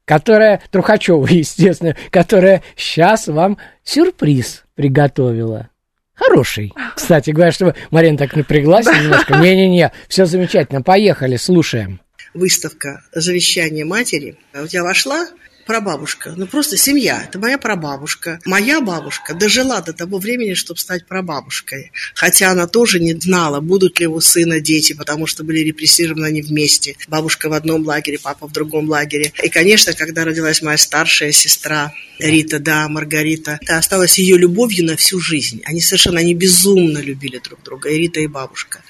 которая, 0.04 0.62
Трухачева, 0.70 1.26
естественно, 1.30 1.96
которая 2.10 2.62
сейчас 2.76 3.28
вам 3.28 3.58
сюрприз 3.84 4.64
приготовила. 4.74 5.68
Хороший. 6.14 6.72
Кстати, 6.94 7.30
говоря, 7.30 7.52
чтобы 7.52 7.74
Марина 7.90 8.16
так 8.16 8.36
напряглась 8.36 8.86
немножко. 8.86 9.36
Не-не-не, 9.38 9.92
все 10.08 10.26
замечательно. 10.26 10.82
Поехали, 10.82 11.36
слушаем. 11.36 12.00
выставка 12.34 13.02
«Завещание 13.12 13.84
матери». 13.84 14.36
Я 14.70 14.84
вошла, 14.84 15.26
прабабушка, 15.64 16.34
ну 16.36 16.46
просто 16.46 16.76
семья, 16.76 17.24
это 17.28 17.38
моя 17.38 17.58
прабабушка. 17.58 18.40
Моя 18.44 18.80
бабушка 18.80 19.34
дожила 19.34 19.80
до 19.80 19.92
того 19.92 20.18
времени, 20.18 20.54
чтобы 20.54 20.80
стать 20.80 21.06
прабабушкой. 21.06 21.92
Хотя 22.14 22.50
она 22.50 22.66
тоже 22.66 23.00
не 23.00 23.14
знала, 23.14 23.60
будут 23.60 24.00
ли 24.00 24.06
у 24.06 24.20
сына 24.20 24.60
дети, 24.60 24.92
потому 24.92 25.26
что 25.26 25.44
были 25.44 25.60
репрессированы 25.60 26.26
они 26.26 26.42
вместе. 26.42 26.96
Бабушка 27.08 27.48
в 27.48 27.52
одном 27.52 27.84
лагере, 27.84 28.18
папа 28.18 28.48
в 28.48 28.52
другом 28.52 28.88
лагере. 28.88 29.32
И, 29.42 29.48
конечно, 29.48 29.92
когда 29.92 30.24
родилась 30.24 30.62
моя 30.62 30.78
старшая 30.78 31.32
сестра 31.32 31.92
Рита, 32.18 32.58
да, 32.58 32.88
Маргарита, 32.88 33.58
это 33.62 33.78
осталось 33.78 34.18
ее 34.18 34.36
любовью 34.36 34.86
на 34.86 34.96
всю 34.96 35.20
жизнь. 35.20 35.62
Они 35.64 35.80
совершенно, 35.80 36.20
они 36.20 36.34
безумно 36.34 36.98
любили 36.98 37.38
друг 37.38 37.62
друга, 37.62 37.88
и 37.88 37.98
Рита, 37.98 38.20
и 38.20 38.26
бабушка. 38.26 38.82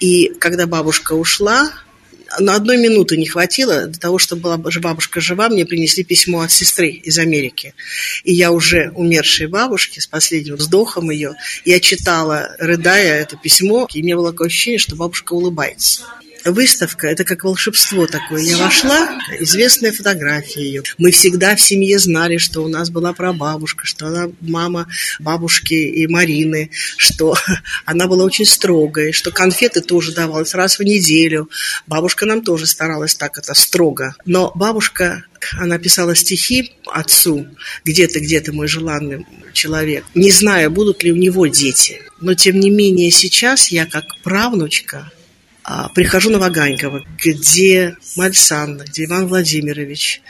И 0.00 0.32
когда 0.38 0.66
бабушка 0.66 1.14
ушла, 1.14 1.72
одной 2.28 2.76
минуты 2.76 3.16
не 3.16 3.26
хватило 3.26 3.86
для 3.86 3.98
того, 3.98 4.18
чтобы 4.18 4.42
была 4.42 4.56
бабушка 4.56 5.20
жива, 5.20 5.48
мне 5.48 5.64
принесли 5.64 6.04
письмо 6.04 6.40
от 6.40 6.50
сестры 6.50 6.88
из 6.88 7.18
Америки. 7.18 7.74
И 8.24 8.32
я 8.32 8.52
уже 8.52 8.90
умершей 8.94 9.46
бабушке, 9.46 10.00
с 10.00 10.06
последним 10.06 10.56
вздохом 10.56 11.10
ее, 11.10 11.34
я 11.64 11.80
читала, 11.80 12.54
рыдая 12.58 13.20
это 13.20 13.36
письмо, 13.36 13.86
и 13.92 14.02
мне 14.02 14.16
было 14.16 14.32
такое 14.32 14.48
ощущение, 14.48 14.78
что 14.78 14.96
бабушка 14.96 15.32
улыбается. 15.34 16.02
Выставка– 16.46 17.06
это 17.08 17.24
как 17.24 17.44
волшебство 17.44 18.06
такое. 18.06 18.40
Я 18.42 18.56
вошла, 18.56 19.18
известная 19.40 19.92
фотография 19.92 20.62
ее. 20.62 20.82
Мы 20.96 21.10
всегда 21.10 21.56
в 21.56 21.60
семье 21.60 21.98
знали, 21.98 22.36
что 22.36 22.62
у 22.62 22.68
нас 22.68 22.88
была 22.88 23.12
прабабушка, 23.12 23.84
что 23.84 24.06
она 24.06 24.28
мама 24.40 24.86
бабушки 25.18 25.74
и 25.74 26.06
Марины, 26.06 26.70
что 26.96 27.34
она 27.84 28.06
была 28.06 28.24
очень 28.24 28.46
строгой, 28.46 29.12
что 29.12 29.32
конфеты 29.32 29.80
тоже 29.80 30.12
давалась 30.12 30.54
раз 30.54 30.78
в 30.78 30.82
неделю. 30.82 31.50
Бабушка 31.86 32.26
нам 32.26 32.42
тоже 32.42 32.66
старалась 32.66 33.16
так 33.16 33.38
это 33.38 33.54
строго. 33.54 34.14
Но 34.24 34.52
бабушка 34.54 35.24
она 35.58 35.78
писала 35.78 36.14
стихи 36.14 36.72
отцу, 36.86 37.46
где-то, 37.84 38.20
где-то 38.20 38.52
мой 38.52 38.68
желанный 38.68 39.26
человек, 39.52 40.04
не 40.14 40.30
зная, 40.30 40.70
будут 40.70 41.02
ли 41.02 41.12
у 41.12 41.16
него 41.16 41.46
дети. 41.46 42.02
Но, 42.20 42.34
тем 42.34 42.60
не 42.60 42.70
менее, 42.70 43.10
сейчас 43.10 43.68
я, 43.68 43.86
как 43.86 44.04
правнучка, 44.22 45.10
прихожу 45.94 46.30
на 46.30 46.38
Ваганьково, 46.38 47.04
где 47.18 47.96
Мальсанна, 48.14 48.84
где 48.84 49.04
Иван 49.04 49.26
Владимирович, 49.26 50.20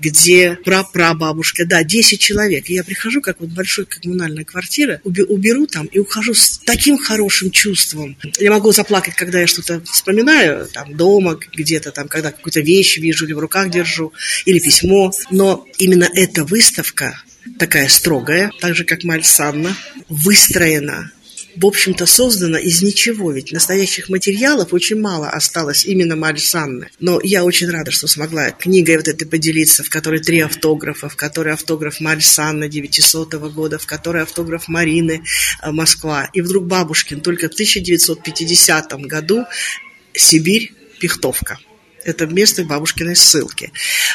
где 0.00 0.58
прапрабабушка, 0.64 1.64
да, 1.64 1.84
10 1.84 2.20
человек. 2.20 2.68
И 2.68 2.74
я 2.74 2.82
прихожу, 2.82 3.20
как 3.20 3.40
вот 3.40 3.50
большой 3.50 3.86
коммунальная 3.86 4.44
квартира, 4.44 5.00
уберу 5.04 5.66
там 5.66 5.86
и 5.86 5.98
ухожу 5.98 6.34
с 6.34 6.58
таким 6.58 6.98
хорошим 6.98 7.50
чувством. 7.50 8.16
Я 8.38 8.50
могу 8.50 8.72
заплакать, 8.72 9.14
когда 9.14 9.40
я 9.40 9.46
что-то 9.46 9.80
вспоминаю, 9.82 10.66
там, 10.66 10.96
дома 10.96 11.38
где-то, 11.52 11.92
там, 11.92 12.08
когда 12.08 12.32
какую-то 12.32 12.60
вещь 12.60 12.98
вижу 12.98 13.26
или 13.26 13.32
в 13.32 13.38
руках 13.38 13.70
держу, 13.70 14.12
или 14.44 14.58
письмо. 14.58 15.12
Но 15.30 15.66
именно 15.78 16.08
эта 16.12 16.44
выставка, 16.44 17.22
такая 17.58 17.88
строгая, 17.88 18.50
так 18.60 18.74
же, 18.74 18.84
как 18.84 19.04
Мальсанна, 19.04 19.76
выстроена 20.08 21.12
в 21.56 21.66
общем-то, 21.66 22.06
создана 22.06 22.58
из 22.58 22.82
ничего, 22.82 23.32
ведь 23.32 23.52
настоящих 23.52 24.08
материалов 24.08 24.72
очень 24.72 25.00
мало 25.00 25.28
осталось 25.28 25.84
именно 25.84 26.16
Марь 26.16 26.38
Санны. 26.38 26.90
Но 27.00 27.20
я 27.22 27.44
очень 27.44 27.68
рада, 27.70 27.90
что 27.90 28.06
смогла 28.06 28.50
книгой 28.50 28.96
вот 28.96 29.08
этой 29.08 29.26
поделиться, 29.26 29.82
в 29.82 29.90
которой 29.90 30.20
три 30.20 30.40
автографа, 30.40 31.08
в 31.08 31.16
которой 31.16 31.54
автограф 31.54 32.00
Марь 32.00 32.22
Санны 32.22 32.68
900 32.68 33.34
года, 33.52 33.78
в 33.78 33.86
которой 33.86 34.22
автограф 34.22 34.68
Марины 34.68 35.22
э, 35.62 35.70
Москва. 35.70 36.28
И 36.32 36.40
вдруг 36.40 36.66
Бабушкин 36.66 37.20
только 37.20 37.48
в 37.48 37.52
1950 37.52 38.92
году 39.06 39.44
Сибирь, 40.14 40.72
Пихтовка. 41.00 41.58
Это 42.04 42.26
место 42.26 42.64
бабушкиной 42.64 43.16
ссылки. 43.16 43.72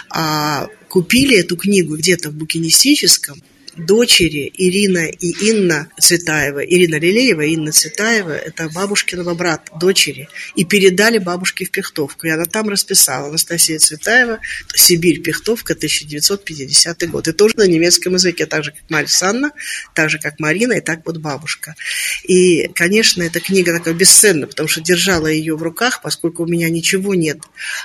А 0.09 0.67
купили 0.87 1.37
эту 1.37 1.57
книгу 1.57 1.97
где-то 1.97 2.29
в 2.29 2.33
букинистическом 2.33 3.41
дочери 3.75 4.51
Ирина 4.57 5.07
и 5.07 5.49
Инна 5.49 5.89
Цветаева, 5.99 6.65
Ирина 6.65 6.95
Лилеева 6.95 7.41
Инна 7.41 7.71
Цветаева, 7.71 8.31
это 8.31 8.69
бабушкиного 8.69 9.33
брата, 9.33 9.71
дочери, 9.79 10.29
и 10.55 10.65
передали 10.65 11.17
бабушке 11.17 11.65
в 11.65 11.71
Пехтовку. 11.71 12.27
И 12.27 12.29
она 12.29 12.45
там 12.45 12.69
расписала 12.69 13.27
Анастасия 13.27 13.79
Цветаева, 13.79 14.39
Сибирь, 14.73 15.21
Пехтовка, 15.21 15.73
1950 15.73 17.09
год. 17.09 17.27
И 17.27 17.31
тоже 17.33 17.55
на 17.57 17.67
немецком 17.67 18.13
языке, 18.13 18.45
так 18.45 18.63
же, 18.63 18.71
как 18.71 18.89
Марья 18.89 19.07
Санна, 19.07 19.51
так 19.93 20.09
же, 20.09 20.19
как 20.19 20.39
Марина, 20.39 20.73
и 20.73 20.81
так 20.81 21.01
вот 21.05 21.17
бабушка. 21.17 21.75
И, 22.23 22.67
конечно, 22.69 23.23
эта 23.23 23.39
книга 23.39 23.77
такая 23.77 23.93
бесценна, 23.93 24.47
потому 24.47 24.69
что 24.69 24.81
держала 24.81 25.27
ее 25.27 25.55
в 25.55 25.63
руках, 25.63 26.01
поскольку 26.01 26.43
у 26.43 26.47
меня 26.47 26.69
ничего 26.69 27.13
нет 27.13 27.39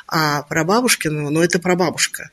а 0.07 0.43
про 0.43 0.65
бабушкиного, 0.65 1.31
но 1.31 1.43
это 1.43 1.59
прабабушка. 1.59 2.31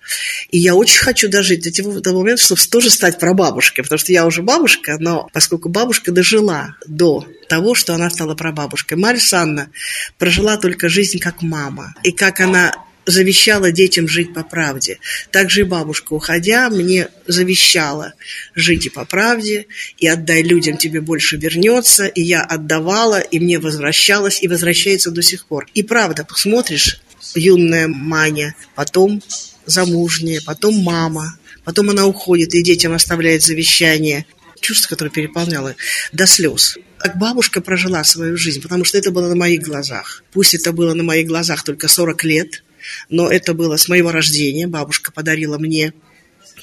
И 0.49 0.57
я 0.57 0.75
очень 0.75 0.99
хочу 0.99 1.29
дожить 1.29 1.63
до 1.63 2.01
того, 2.01 2.19
момента, 2.19 2.43
чтобы 2.43 2.61
тоже 2.69 2.89
стать 2.89 3.19
прабабушкой 3.19 3.46
прабабушкой, 3.47 3.83
потому 3.83 3.99
что 3.99 4.11
я 4.11 4.25
уже 4.25 4.41
бабушка, 4.41 4.97
но 4.99 5.27
поскольку 5.33 5.69
бабушка 5.69 6.11
дожила 6.11 6.75
до 6.85 7.25
того, 7.49 7.75
что 7.75 7.93
она 7.93 8.09
стала 8.09 8.35
прабабушкой. 8.35 8.97
Марья 8.97 9.19
Санна 9.19 9.69
прожила 10.17 10.57
только 10.57 10.89
жизнь 10.89 11.19
как 11.19 11.41
мама. 11.41 11.93
И 12.03 12.11
как 12.11 12.39
она 12.39 12.73
завещала 13.05 13.71
детям 13.71 14.09
жить 14.09 14.33
по 14.33 14.43
правде. 14.43 14.99
Также 15.31 15.61
и 15.61 15.63
бабушка, 15.63 16.11
уходя, 16.11 16.69
мне 16.69 17.07
завещала 17.25 18.13
жить 18.53 18.87
и 18.87 18.89
по 18.89 19.05
правде, 19.05 19.67
и 19.97 20.09
отдай 20.09 20.43
людям, 20.43 20.75
тебе 20.75 20.99
больше 20.99 21.37
вернется, 21.37 22.05
и 22.05 22.21
я 22.21 22.41
отдавала, 22.41 23.21
и 23.21 23.39
мне 23.39 23.59
возвращалась, 23.59 24.43
и 24.43 24.49
возвращается 24.49 25.11
до 25.11 25.21
сих 25.21 25.45
пор. 25.45 25.67
И 25.73 25.83
правда, 25.83 26.25
посмотришь, 26.25 26.99
юная 27.33 27.87
Маня, 27.87 28.55
потом 28.75 29.21
замужняя, 29.65 30.41
потом 30.45 30.75
мама, 30.83 31.37
потом 31.67 31.89
она 31.89 32.07
уходит 32.07 32.53
и 32.53 32.63
детям 32.63 32.93
оставляет 32.93 33.43
завещание. 33.43 34.25
Чувство, 34.61 34.87
которое 34.87 35.09
переполняло 35.09 35.75
до 36.13 36.25
слез 36.25 36.77
как 36.97 37.17
бабушка 37.17 37.61
прожила 37.61 38.03
свою 38.03 38.37
жизнь, 38.37 38.59
потому 38.61 38.83
что 38.83 38.97
это 38.97 39.11
было 39.11 39.27
на 39.27 39.35
моих 39.35 39.61
глазах. 39.61 40.23
Пусть 40.31 40.55
это 40.55 40.71
было 40.71 40.95
на 40.95 41.03
моих 41.03 41.27
глазах 41.27 41.63
только 41.63 41.87
40 41.87 42.23
лет, 42.23 42.63
но 43.09 43.29
это 43.29 43.53
было 43.53 43.77
с 43.77 43.87
моего 43.87 44.11
рождения. 44.11 44.65
Бабушка 44.65 45.11
подарила 45.11 45.59
мне 45.59 45.93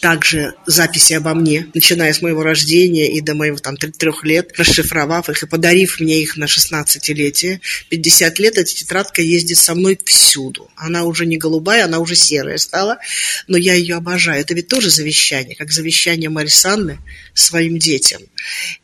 также 0.01 0.55
записи 0.67 1.15
обо 1.15 1.35
мне, 1.35 1.69
начиная 1.75 2.13
с 2.13 2.21
моего 2.23 2.43
рождения 2.43 3.13
и 3.13 3.21
до 3.21 3.35
моего 3.35 3.57
там 3.59 3.77
трех 3.77 4.25
лет, 4.25 4.53
расшифровав 4.59 5.29
их 5.29 5.43
и 5.43 5.47
подарив 5.47 6.01
мне 6.01 6.21
их 6.21 6.37
на 6.37 6.45
16-летие. 6.45 7.61
50 7.89 8.39
лет 8.39 8.59
эта 8.59 8.73
тетрадка 8.73 9.23
ездит 9.23 9.59
со 9.59 9.75
мной 9.75 9.99
всюду. 10.05 10.71
Она 10.77 11.05
уже 11.05 11.27
не 11.27 11.37
голубая, 11.37 11.85
она 11.85 11.99
уже 11.99 12.15
серая 12.15 12.59
стала, 12.59 12.99
но 13.47 13.57
я 13.57 13.75
ее 13.75 13.97
обожаю. 13.97 14.41
Это 14.41 14.55
ведь 14.55 14.69
тоже 14.69 14.91
завещание, 14.91 15.57
как 15.57 15.73
завещание 15.73 16.31
Марисанны 16.31 16.99
своим 17.35 17.79
детям. 17.79 18.23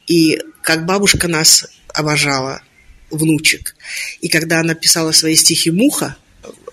И 0.06 0.40
как 0.62 0.86
бабушка 0.86 1.28
нас 1.28 1.66
обожала, 1.88 2.62
внучек. 3.10 3.74
И 4.20 4.28
когда 4.28 4.60
она 4.60 4.74
писала 4.74 5.12
свои 5.12 5.34
стихи 5.34 5.70
«Муха», 5.70 6.16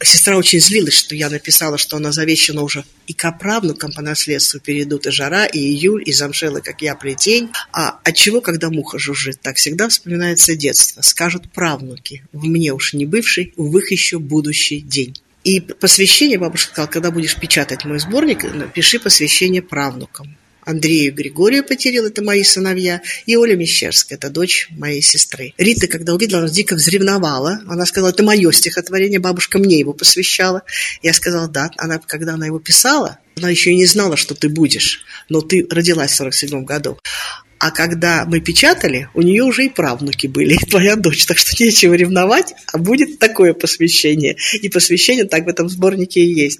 Сестра 0.03 0.37
очень 0.37 0.59
злилась, 0.59 0.93
что 0.93 1.15
я 1.15 1.29
написала, 1.29 1.77
что 1.77 1.97
она 1.97 2.11
завещана 2.11 2.61
уже 2.61 2.83
и 3.07 3.13
к 3.13 3.31
правнукам 3.31 3.91
по 3.91 4.01
наследству 4.01 4.59
перейдут 4.59 5.07
и 5.07 5.11
жара, 5.11 5.45
и 5.45 5.57
июль, 5.57 6.03
и 6.05 6.13
замшелы, 6.13 6.61
как 6.61 6.81
я, 6.81 6.93
плетень. 6.95 7.49
А 7.71 7.99
от 8.03 8.15
чего, 8.15 8.41
когда 8.41 8.69
муха 8.69 8.99
жужжит, 8.99 9.41
так 9.41 9.57
всегда 9.57 9.89
вспоминается 9.89 10.55
детство. 10.55 11.01
Скажут 11.01 11.51
правнуки, 11.51 12.23
в 12.31 12.45
мне 12.45 12.73
уж 12.73 12.93
не 12.93 13.05
бывший, 13.05 13.53
в 13.57 13.75
их 13.77 13.91
еще 13.91 14.19
будущий 14.19 14.81
день. 14.81 15.15
И 15.43 15.61
посвящение, 15.61 16.37
бабушка 16.37 16.71
сказала, 16.73 16.91
когда 16.91 17.11
будешь 17.11 17.35
печатать 17.35 17.85
мой 17.85 17.99
сборник, 17.99 18.43
напиши 18.43 18.99
посвящение 18.99 19.61
правнукам. 19.61 20.37
Андрею 20.67 21.13
Григорию 21.13 21.63
потерял, 21.63 22.05
это 22.05 22.21
мои 22.21 22.43
сыновья, 22.43 23.01
и 23.25 23.37
Оля 23.37 23.55
Мещерская, 23.55 24.17
это 24.17 24.29
дочь 24.29 24.67
моей 24.71 25.01
сестры. 25.01 25.53
Рита, 25.57 25.87
когда 25.87 26.13
увидела, 26.13 26.41
она 26.41 26.49
дико 26.49 26.75
взревновала. 26.75 27.61
Она 27.67 27.85
сказала, 27.85 28.09
это 28.09 28.23
мое 28.23 28.51
стихотворение, 28.51 29.19
бабушка 29.19 29.59
мне 29.59 29.79
его 29.79 29.93
посвящала. 29.93 30.63
Я 31.01 31.13
сказала, 31.13 31.47
да. 31.47 31.71
Она, 31.77 31.99
когда 31.99 32.33
она 32.33 32.47
его 32.47 32.59
писала, 32.59 33.17
она 33.37 33.49
еще 33.49 33.71
и 33.71 33.75
не 33.75 33.85
знала, 33.85 34.17
что 34.17 34.35
ты 34.35 34.49
будешь, 34.49 35.05
но 35.29 35.41
ты 35.41 35.65
родилась 35.69 36.11
в 36.11 36.15
47 36.15 36.65
году. 36.65 36.97
А 37.59 37.71
когда 37.71 38.25
мы 38.25 38.39
печатали, 38.39 39.09
у 39.15 39.21
нее 39.23 39.43
уже 39.43 39.65
и 39.65 39.69
правнуки 39.69 40.27
были, 40.27 40.53
и 40.53 40.65
твоя 40.65 40.95
дочь. 40.95 41.25
Так 41.25 41.39
что 41.39 41.63
нечего 41.63 41.95
ревновать, 41.95 42.53
а 42.71 42.77
будет 42.77 43.17
такое 43.17 43.53
посвящение. 43.53 44.37
И 44.61 44.69
посвящение 44.69 45.25
так 45.25 45.45
в 45.45 45.47
этом 45.47 45.67
сборнике 45.67 46.21
и 46.21 46.33
есть. 46.33 46.59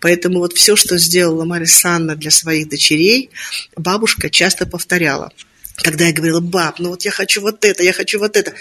Поэтому 0.00 0.38
вот 0.38 0.52
все, 0.52 0.76
что 0.76 0.98
сделала 0.98 1.44
Мария 1.44 1.66
Санна 1.66 2.14
для 2.14 2.30
своих 2.30 2.68
дочерей, 2.68 3.30
бабушка 3.76 4.30
часто 4.30 4.66
повторяла. 4.66 5.32
Когда 5.76 6.06
я 6.06 6.12
говорила, 6.12 6.40
баб, 6.40 6.78
ну 6.78 6.90
вот 6.90 7.02
я 7.02 7.10
хочу 7.10 7.40
вот 7.40 7.64
это, 7.64 7.82
я 7.82 7.92
хочу 7.92 8.20
вот 8.20 8.36
это. 8.36 8.54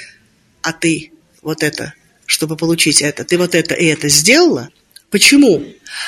А 0.61 0.73
ты 0.73 1.11
вот 1.43 1.61
это, 1.61 1.93
чтобы 2.25 2.57
получить 2.57 3.01
это, 3.01 3.23
ты 3.23 3.37
вот 3.37 3.53
это 3.53 3.75
и 3.75 3.85
это 3.85 4.09
сделала? 4.09 4.69
Почему? 5.09 5.63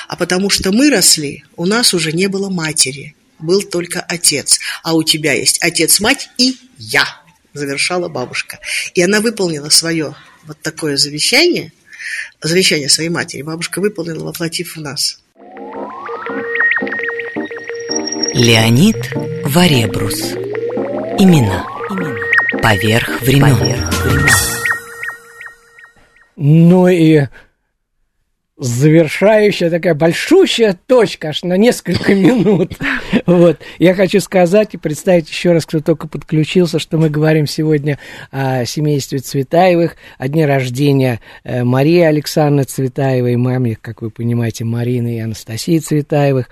А 0.07 0.15
потому 0.15 0.49
что 0.49 0.71
мы 0.71 0.89
росли, 0.89 1.43
у 1.55 1.65
нас 1.65 1.93
уже 1.93 2.11
не 2.11 2.27
было 2.27 2.49
матери– 2.49 3.15
был 3.39 3.61
только 3.61 4.01
отец, 4.01 4.59
а 4.83 4.95
у 4.95 5.03
тебя 5.03 5.33
есть 5.33 5.61
отец, 5.61 5.99
мать 5.99 6.29
и 6.37 6.57
я, 6.77 7.05
завершала 7.53 8.07
бабушка. 8.07 8.59
И 8.93 9.01
она 9.01 9.21
выполнила 9.21 9.69
свое 9.69 10.15
вот 10.45 10.59
такое 10.61 10.97
завещание, 10.97 11.71
завещание 12.41 12.89
своей 12.89 13.09
матери. 13.09 13.41
Бабушка 13.41 13.79
выполнила, 13.79 14.25
воплотив 14.25 14.75
в 14.75 14.81
нас. 14.81 15.19
Леонид 18.33 18.97
Варебрус. 19.45 20.31
Имена. 21.19 21.65
Имена. 21.89 22.61
Поверх 22.61 23.21
времен. 23.21 23.57
Поверх 23.57 24.05
времен. 24.05 24.29
Ну 26.35 26.87
и 26.87 27.27
завершающая 28.57 29.69
такая 29.69 29.93
большущая 29.93 30.77
точка 30.87 31.29
аж 31.29 31.43
на 31.43 31.57
несколько 31.57 32.15
минут. 32.15 32.73
Вот. 33.25 33.59
Я 33.77 33.93
хочу 33.93 34.19
сказать 34.19 34.73
и 34.73 34.77
представить 34.77 35.29
еще 35.29 35.51
раз, 35.51 35.65
кто 35.65 35.79
только 35.79 36.07
подключился, 36.07 36.79
что 36.79 36.97
мы 36.97 37.09
говорим 37.09 37.45
сегодня 37.45 37.99
о 38.31 38.65
семействе 38.65 39.19
Цветаевых, 39.19 39.95
о 40.17 40.27
дне 40.27 40.45
рождения 40.45 41.19
э, 41.43 41.63
Марии 41.63 42.01
Александры 42.01 42.65
Цветаевой, 42.65 43.35
маме, 43.35 43.77
как 43.79 44.01
вы 44.01 44.09
понимаете, 44.09 44.63
Марины 44.63 45.17
и 45.17 45.19
Анастасии 45.19 45.77
Цветаевых. 45.77 46.49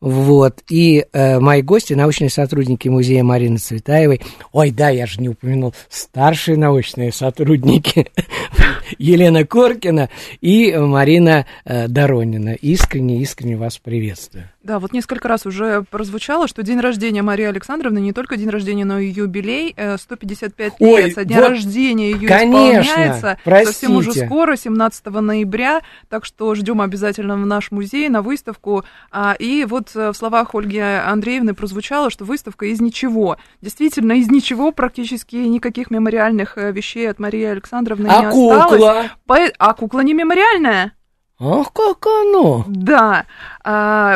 Вот. 0.00 0.62
И 0.68 1.06
э, 1.12 1.38
мои 1.38 1.62
гости, 1.62 1.94
научные 1.94 2.30
сотрудники 2.30 2.88
музея 2.88 3.22
Марины 3.22 3.58
Цветаевой. 3.58 4.20
Ой, 4.52 4.70
да, 4.70 4.90
я 4.90 5.06
же 5.06 5.20
не 5.20 5.28
упомянул, 5.28 5.74
старшие 5.88 6.56
научные 6.56 7.12
сотрудники 7.12 8.06
Елена 8.98 9.44
Коркина 9.44 10.10
и 10.40 10.74
Марина 10.76 11.46
э, 11.64 11.88
Доронина. 11.88 12.50
Искренне, 12.50 13.20
искренне 13.20 13.56
вас 13.56 13.78
приветствую. 13.78 14.50
Да, 14.66 14.80
вот 14.80 14.92
несколько 14.92 15.28
раз 15.28 15.46
уже 15.46 15.84
прозвучало, 15.92 16.48
что 16.48 16.64
день 16.64 16.80
рождения 16.80 17.22
Марии 17.22 17.44
Александровны 17.44 18.00
не 18.00 18.12
только 18.12 18.36
день 18.36 18.48
рождения, 18.48 18.84
но 18.84 18.98
и 18.98 19.06
юбилей. 19.06 19.76
155 19.96 20.72
э, 20.72 20.74
Ой, 20.80 21.04
лет 21.04 21.14
со 21.14 21.24
дня 21.24 21.36
вот, 21.36 21.50
рождения 21.50 22.10
ее 22.10 22.26
исполняется. 22.26 23.38
Простите. 23.44 23.72
Совсем 23.72 23.96
уже 23.96 24.12
скоро, 24.12 24.56
17 24.56 25.06
ноября. 25.06 25.82
Так 26.08 26.24
что 26.24 26.52
ждем 26.56 26.80
обязательно 26.80 27.36
в 27.36 27.46
наш 27.46 27.70
музей 27.70 28.08
на 28.08 28.22
выставку. 28.22 28.82
А, 29.12 29.36
и 29.38 29.64
вот 29.64 29.94
э, 29.94 30.10
в 30.10 30.16
словах 30.16 30.56
Ольги 30.56 30.80
Андреевны 30.80 31.54
прозвучало, 31.54 32.10
что 32.10 32.24
выставка 32.24 32.66
из 32.66 32.80
ничего. 32.80 33.36
Действительно, 33.62 34.14
из 34.14 34.28
ничего 34.28 34.72
практически 34.72 35.36
никаких 35.36 35.92
мемориальных 35.92 36.58
э, 36.58 36.72
вещей 36.72 37.08
от 37.08 37.20
Марии 37.20 37.44
Александровны 37.44 38.08
а 38.08 38.24
не 38.24 38.30
кукла? 38.32 38.64
осталось. 38.64 39.10
По... 39.26 39.38
А 39.58 39.74
кукла 39.74 40.00
не 40.00 40.12
мемориальная? 40.12 40.92
Ах, 41.38 41.70
как 41.74 42.06
оно! 42.06 42.64
Да, 42.66 43.26
а, 43.55 43.55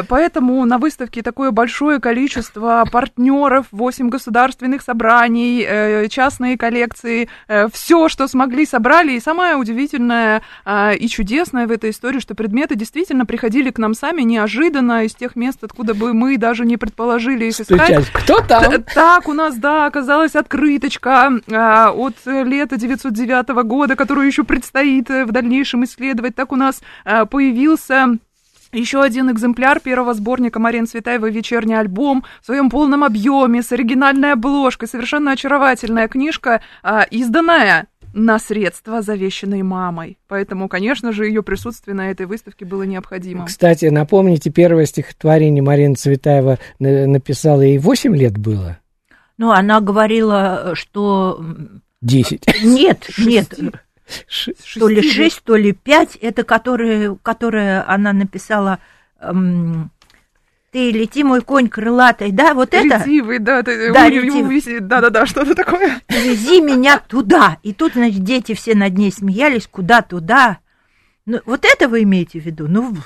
поэтому 0.08 0.64
на 0.64 0.78
выставке 0.78 1.22
такое 1.22 1.50
большое 1.50 2.00
количество 2.00 2.84
партнеров, 2.90 3.66
8 3.72 4.08
государственных 4.08 4.82
собраний, 4.82 5.64
э, 5.66 6.08
частные 6.08 6.56
коллекции, 6.56 7.28
э, 7.48 7.68
все, 7.72 8.08
что 8.08 8.28
смогли, 8.28 8.66
собрали. 8.66 9.12
И 9.12 9.20
самое 9.20 9.56
удивительное 9.56 10.42
а, 10.64 10.92
и 10.92 11.08
чудесное 11.08 11.66
в 11.66 11.72
этой 11.72 11.90
истории, 11.90 12.20
что 12.20 12.34
предметы 12.34 12.74
действительно 12.74 13.26
приходили 13.26 13.70
к 13.70 13.78
нам 13.78 13.94
сами 13.94 14.22
неожиданно 14.22 15.04
из 15.04 15.14
тех 15.14 15.36
мест, 15.36 15.62
откуда 15.62 15.94
бы 15.94 16.14
мы 16.14 16.36
даже 16.36 16.64
не 16.64 16.76
предположили 16.76 17.46
их 17.46 17.60
искать. 17.60 18.06
Кто 18.12 18.40
там? 18.40 18.84
Так, 18.94 19.28
у 19.28 19.32
нас, 19.32 19.56
да, 19.56 19.86
оказалась 19.86 20.36
открыточка 20.36 21.32
а, 21.50 21.90
от 21.90 22.14
лета 22.24 22.76
909 22.76 23.48
года, 23.64 23.96
которую 23.96 24.26
еще 24.26 24.44
предстоит 24.44 25.10
э, 25.10 25.24
в 25.24 25.32
дальнейшем 25.32 25.84
исследовать. 25.84 26.34
Так 26.34 26.52
у 26.52 26.56
нас 26.56 26.80
Э, 27.04 27.26
появился 27.26 28.18
еще 28.72 29.02
один 29.02 29.30
экземпляр 29.30 29.80
первого 29.80 30.14
сборника 30.14 30.58
Марин 30.58 30.86
Цветаевой 30.86 31.30
«Вечерний 31.30 31.74
альбом» 31.74 32.24
в 32.42 32.46
своем 32.46 32.70
полном 32.70 33.04
объеме, 33.04 33.62
с 33.62 33.72
оригинальной 33.72 34.32
обложкой, 34.32 34.88
совершенно 34.88 35.32
очаровательная 35.32 36.08
книжка, 36.08 36.62
э, 36.82 37.00
изданная 37.10 37.88
на 38.12 38.38
средства, 38.38 39.02
завещанные 39.02 39.62
мамой. 39.62 40.18
Поэтому, 40.28 40.68
конечно 40.68 41.12
же, 41.12 41.26
ее 41.26 41.42
присутствие 41.42 41.94
на 41.94 42.10
этой 42.10 42.26
выставке 42.26 42.64
было 42.64 42.82
необходимо. 42.82 43.46
Кстати, 43.46 43.86
напомните, 43.86 44.50
первое 44.50 44.86
стихотворение 44.86 45.62
Марина 45.62 45.94
Цветаева 45.94 46.58
написала, 46.78 47.62
ей 47.62 47.78
8 47.78 48.16
лет 48.16 48.36
было? 48.36 48.78
Ну, 49.38 49.52
она 49.52 49.80
говорила, 49.80 50.72
что... 50.74 51.42
10. 52.02 52.46
Нет, 52.62 53.10
нет, 53.18 53.58
то 54.78 54.88
ли 54.88 55.02
шесть, 55.02 55.42
то 55.42 55.56
ли 55.56 55.72
пять, 55.72 56.16
это 56.16 56.44
которые, 56.44 57.16
которые 57.22 57.82
она 57.82 58.12
написала 58.12 58.78
эм, 59.20 59.90
ты 60.72 60.92
лети, 60.92 61.24
мой 61.24 61.40
конь 61.40 61.68
крылатый, 61.68 62.30
да, 62.30 62.54
вот 62.54 62.74
это? 62.74 62.98
Ретивый, 62.98 63.38
да, 63.40 63.62
ты, 63.62 63.92
да, 63.92 64.08
ретивый. 64.08 64.62
да, 64.80 65.00
да, 65.00 65.10
да, 65.10 65.26
что-то 65.26 65.54
такое. 65.54 66.00
Вези 66.08 66.60
меня 66.60 66.98
туда. 66.98 67.58
И 67.62 67.72
тут, 67.72 67.94
значит, 67.94 68.22
дети 68.22 68.54
все 68.54 68.74
над 68.76 68.96
ней 68.96 69.10
смеялись, 69.10 69.66
куда 69.66 70.02
туда. 70.02 70.58
Ну, 71.26 71.40
вот 71.44 71.64
это 71.64 71.88
вы 71.88 72.04
имеете 72.04 72.40
в 72.40 72.44
виду? 72.44 72.68
Ну, 72.68 72.96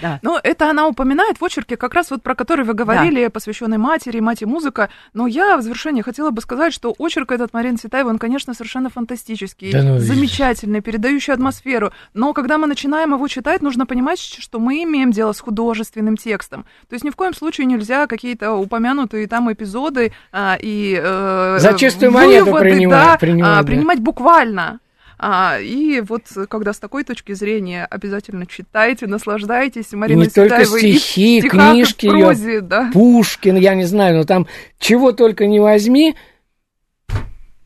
Да. 0.00 0.18
Но 0.22 0.38
это 0.42 0.70
она 0.70 0.86
упоминает 0.86 1.40
в 1.40 1.44
очерке, 1.44 1.76
как 1.76 1.94
раз 1.94 2.10
вот 2.10 2.22
про 2.22 2.34
который 2.34 2.64
вы 2.64 2.74
говорили, 2.74 3.24
да. 3.24 3.30
посвященный 3.30 3.78
матери, 3.78 4.20
мать 4.20 4.42
и 4.42 4.46
музыка. 4.46 4.90
Но 5.14 5.26
я 5.26 5.56
в 5.56 5.62
завершение 5.62 6.02
хотела 6.02 6.30
бы 6.30 6.40
сказать, 6.40 6.72
что 6.72 6.94
очерк 6.98 7.32
этот 7.32 7.52
Марины 7.52 7.76
Цветаевой, 7.76 8.12
он, 8.12 8.18
конечно, 8.18 8.54
совершенно 8.54 8.90
фантастический, 8.90 9.72
да, 9.72 9.82
ну, 9.82 9.98
замечательный, 9.98 10.80
передающий 10.80 11.32
атмосферу. 11.32 11.92
Но 12.14 12.32
когда 12.32 12.58
мы 12.58 12.66
начинаем 12.66 13.12
его 13.12 13.26
читать, 13.28 13.62
нужно 13.62 13.86
понимать, 13.86 14.18
что 14.18 14.58
мы 14.58 14.82
имеем 14.82 15.10
дело 15.12 15.32
с 15.32 15.40
художественным 15.40 16.16
текстом. 16.16 16.64
То 16.88 16.94
есть 16.94 17.04
ни 17.04 17.10
в 17.10 17.16
коем 17.16 17.34
случае 17.34 17.66
нельзя 17.66 18.06
какие-то 18.06 18.52
упомянутые 18.52 19.26
там 19.26 19.52
эпизоды 19.52 20.12
а, 20.32 20.56
и 20.60 20.98
э, 21.00 21.58
За 21.60 21.74
чистую 21.74 22.12
монету 22.12 22.46
выводы, 22.46 22.64
принимать, 22.64 23.04
да, 23.04 23.18
принимать, 23.18 23.58
а, 23.58 23.62
да. 23.62 23.66
принимать 23.66 24.00
буквально. 24.00 24.80
А, 25.18 25.58
и 25.58 26.00
вот 26.00 26.24
когда 26.48 26.72
с 26.72 26.78
такой 26.78 27.02
точки 27.04 27.32
зрения 27.32 27.86
обязательно 27.86 28.46
читайте, 28.46 29.06
наслаждайтесь 29.06 29.92
Мариной 29.92 30.24
и 30.24 30.26
не 30.26 30.30
только 30.30 30.64
стихи, 30.64 31.40
стихах, 31.40 31.72
книжки, 31.72 32.08
прозе, 32.08 32.50
её, 32.50 32.60
да. 32.60 32.90
Пушкин, 32.92 33.56
я 33.56 33.74
не 33.74 33.84
знаю, 33.84 34.18
но 34.18 34.24
там 34.24 34.46
чего 34.78 35.12
только 35.12 35.46
не 35.46 35.58
возьми, 35.58 36.14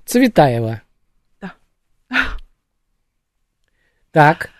Цветаева. 0.05 0.82
Да. 1.40 1.53
Так. 4.12 4.51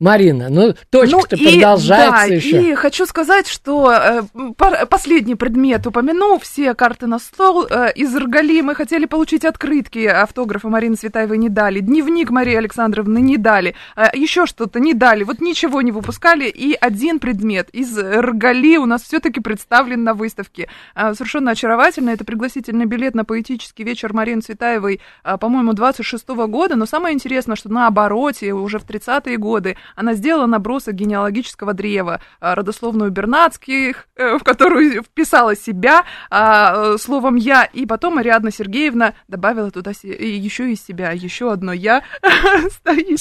Марина, 0.00 0.48
ну 0.48 0.74
точка-то 0.90 1.36
ну, 1.36 1.50
продолжается 1.50 2.28
да, 2.28 2.34
еще. 2.34 2.70
И 2.70 2.74
хочу 2.76 3.04
сказать, 3.04 3.48
что 3.48 3.92
э, 3.92 4.22
пар, 4.56 4.86
последний 4.86 5.34
предмет 5.34 5.88
упомяну, 5.88 6.38
все 6.38 6.74
карты 6.74 7.08
на 7.08 7.18
стол. 7.18 7.66
Э, 7.68 7.92
из 7.92 8.14
Ргали 8.14 8.60
мы 8.60 8.76
хотели 8.76 9.06
получить 9.06 9.44
открытки, 9.44 10.06
автографа 10.06 10.68
Марины 10.68 10.94
Цветаевой 10.94 11.36
не 11.38 11.48
дали, 11.48 11.80
дневник 11.80 12.30
Марии 12.30 12.54
Александровны 12.54 13.18
не 13.18 13.38
дали, 13.38 13.74
э, 13.96 14.04
еще 14.14 14.46
что-то 14.46 14.78
не 14.78 14.94
дали, 14.94 15.24
вот 15.24 15.40
ничего 15.40 15.82
не 15.82 15.90
выпускали. 15.90 16.44
И 16.48 16.74
один 16.74 17.18
предмет 17.18 17.68
из 17.70 17.98
Ргали 17.98 18.76
у 18.76 18.86
нас 18.86 19.02
все-таки 19.02 19.40
представлен 19.40 20.04
на 20.04 20.14
выставке. 20.14 20.68
Э, 20.94 21.12
совершенно 21.14 21.50
очаровательно, 21.50 22.10
это 22.10 22.24
пригласительный 22.24 22.84
билет 22.84 23.16
на 23.16 23.24
поэтический 23.24 23.82
вечер 23.82 24.12
Марины 24.12 24.42
Цветаевой, 24.42 25.00
э, 25.24 25.38
по-моему, 25.38 25.72
26 25.72 26.36
-го 26.36 26.46
года. 26.46 26.76
Но 26.76 26.86
самое 26.86 27.16
интересное, 27.16 27.56
что 27.56 27.68
на 27.68 27.88
обороте 27.88 28.52
уже 28.52 28.78
в 28.78 28.84
30-е 28.84 29.36
годы 29.38 29.76
она 29.94 30.14
сделала 30.14 30.46
набросок 30.46 30.94
генеалогического 30.94 31.74
древа, 31.74 32.20
а, 32.40 32.54
родословную 32.54 33.10
Бернацких, 33.10 34.08
э, 34.16 34.38
в 34.38 34.44
которую 34.44 35.02
вписала 35.04 35.54
себя 35.56 36.04
а, 36.30 36.94
э, 36.94 36.98
словом 36.98 37.36
«я», 37.36 37.64
и 37.64 37.86
потом 37.86 38.18
Ариадна 38.18 38.50
Сергеевна 38.50 39.14
добавила 39.28 39.70
туда 39.70 39.90
еще 39.90 40.72
и 40.72 40.76
себя, 40.76 41.10
еще 41.10 41.52
одно 41.52 41.72
«я» 41.72 42.02
стоит 42.70 43.18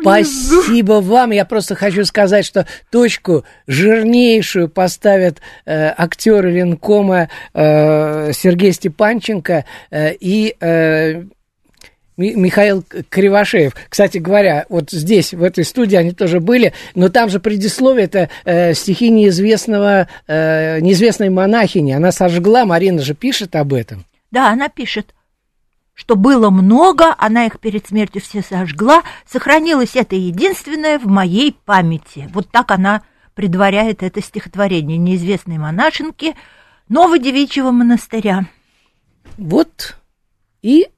Спасибо 0.00 1.00
вам. 1.00 1.30
Я 1.30 1.44
просто 1.44 1.74
хочу 1.74 2.04
сказать, 2.04 2.44
что 2.44 2.66
точку 2.90 3.44
жирнейшую 3.66 4.68
поставят 4.68 5.40
э, 5.64 5.92
актеры 5.96 6.50
Ленкома 6.50 7.28
э, 7.54 8.32
Сергей 8.32 8.72
Степанченко 8.72 9.64
э, 9.90 10.14
и 10.14 10.56
э, 10.60 11.24
Михаил 12.16 12.84
Кривошеев. 13.08 13.74
Кстати 13.88 14.18
говоря, 14.18 14.66
вот 14.68 14.90
здесь, 14.90 15.32
в 15.32 15.42
этой 15.42 15.64
студии 15.64 15.96
они 15.96 16.12
тоже 16.12 16.40
были, 16.40 16.74
но 16.94 17.08
там 17.08 17.30
же 17.30 17.40
предисловие 17.40 18.04
это 18.04 18.28
э, 18.44 18.74
стихи 18.74 19.10
неизвестного, 19.10 20.08
э, 20.26 20.80
неизвестной 20.80 21.30
монахини. 21.30 21.92
Она 21.92 22.12
сожгла, 22.12 22.66
Марина 22.66 23.00
же 23.00 23.14
пишет 23.14 23.56
об 23.56 23.72
этом. 23.72 24.04
Да, 24.30 24.50
она 24.50 24.68
пишет, 24.68 25.14
что 25.94 26.16
было 26.16 26.50
много, 26.50 27.14
она 27.18 27.46
их 27.46 27.60
перед 27.60 27.86
смертью 27.86 28.20
все 28.20 28.42
сожгла, 28.42 29.02
сохранилось 29.26 29.94
это 29.94 30.14
единственное 30.14 30.98
в 30.98 31.06
моей 31.06 31.56
памяти. 31.64 32.28
Вот 32.32 32.50
так 32.50 32.70
она 32.70 33.02
предваряет 33.34 34.02
это 34.02 34.22
стихотворение 34.22 34.98
неизвестной 34.98 35.58
монашенки 35.58 36.34
Новодевичьего 36.88 37.70
монастыря. 37.70 38.46
Вот 39.38 39.96
и 40.60 40.88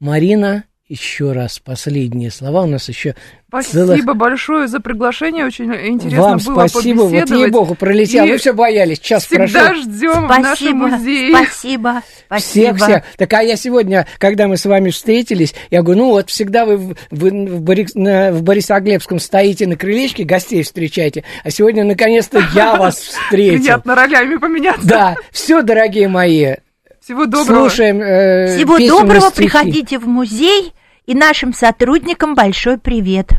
Марина, 0.00 0.64
еще 0.88 1.32
раз 1.32 1.58
последние 1.58 2.30
слова. 2.30 2.62
У 2.62 2.66
нас 2.66 2.88
еще 2.88 3.14
Спасибо 3.48 3.72
целых... 3.72 4.16
большое 4.16 4.68
за 4.68 4.78
приглашение. 4.80 5.44
Очень 5.44 5.74
интересно 5.74 6.22
Вам 6.22 6.38
было 6.38 6.66
спасибо. 6.66 7.02
Вот 7.02 7.30
ей-богу, 7.30 7.74
пролетел. 7.74 8.24
И 8.26 8.30
Вы 8.30 8.38
все 8.38 8.52
боялись. 8.52 8.98
Час 8.98 9.26
всегда 9.26 9.66
прошел. 9.66 9.82
ждем 9.82 10.26
спасибо, 10.26 10.32
в 10.32 10.38
нашем 10.38 10.76
музее. 10.76 11.36
Спасибо. 11.36 12.02
Спасибо. 12.26 12.76
Всех, 12.76 12.88
всех. 12.88 13.04
Так, 13.16 13.32
а 13.32 13.42
я 13.42 13.56
сегодня, 13.56 14.06
когда 14.18 14.48
мы 14.48 14.56
с 14.56 14.64
вами 14.66 14.90
встретились, 14.90 15.54
я 15.70 15.82
говорю, 15.82 16.00
ну 16.00 16.10
вот 16.10 16.30
всегда 16.30 16.64
вы 16.64 16.76
в, 16.76 16.96
в, 17.10 17.30
в, 17.30 17.60
Борис, 17.60 17.94
на, 17.94 18.32
в 18.32 18.42
Борисоглебском 18.42 19.18
стоите 19.18 19.66
на 19.66 19.76
крылечке, 19.76 20.24
гостей 20.24 20.62
встречаете, 20.62 21.24
а 21.42 21.50
сегодня, 21.50 21.84
наконец-то, 21.84 22.40
я 22.54 22.76
вас 22.76 22.96
встретил. 23.00 23.58
Приятно 23.58 23.94
ролями 23.94 24.36
поменяться. 24.36 24.86
Да. 24.86 25.16
Все, 25.32 25.62
дорогие 25.62 26.08
мои, 26.08 26.54
всего 27.08 27.24
доброго. 27.24 27.70
Слушаем. 27.70 28.02
Э, 28.02 28.54
Всего 28.54 28.78
доброго. 28.78 29.30
Приходите 29.30 29.98
в 29.98 30.06
музей. 30.06 30.74
И 31.06 31.14
нашим 31.14 31.54
сотрудникам 31.54 32.34
большой 32.34 32.76
привет. 32.76 33.30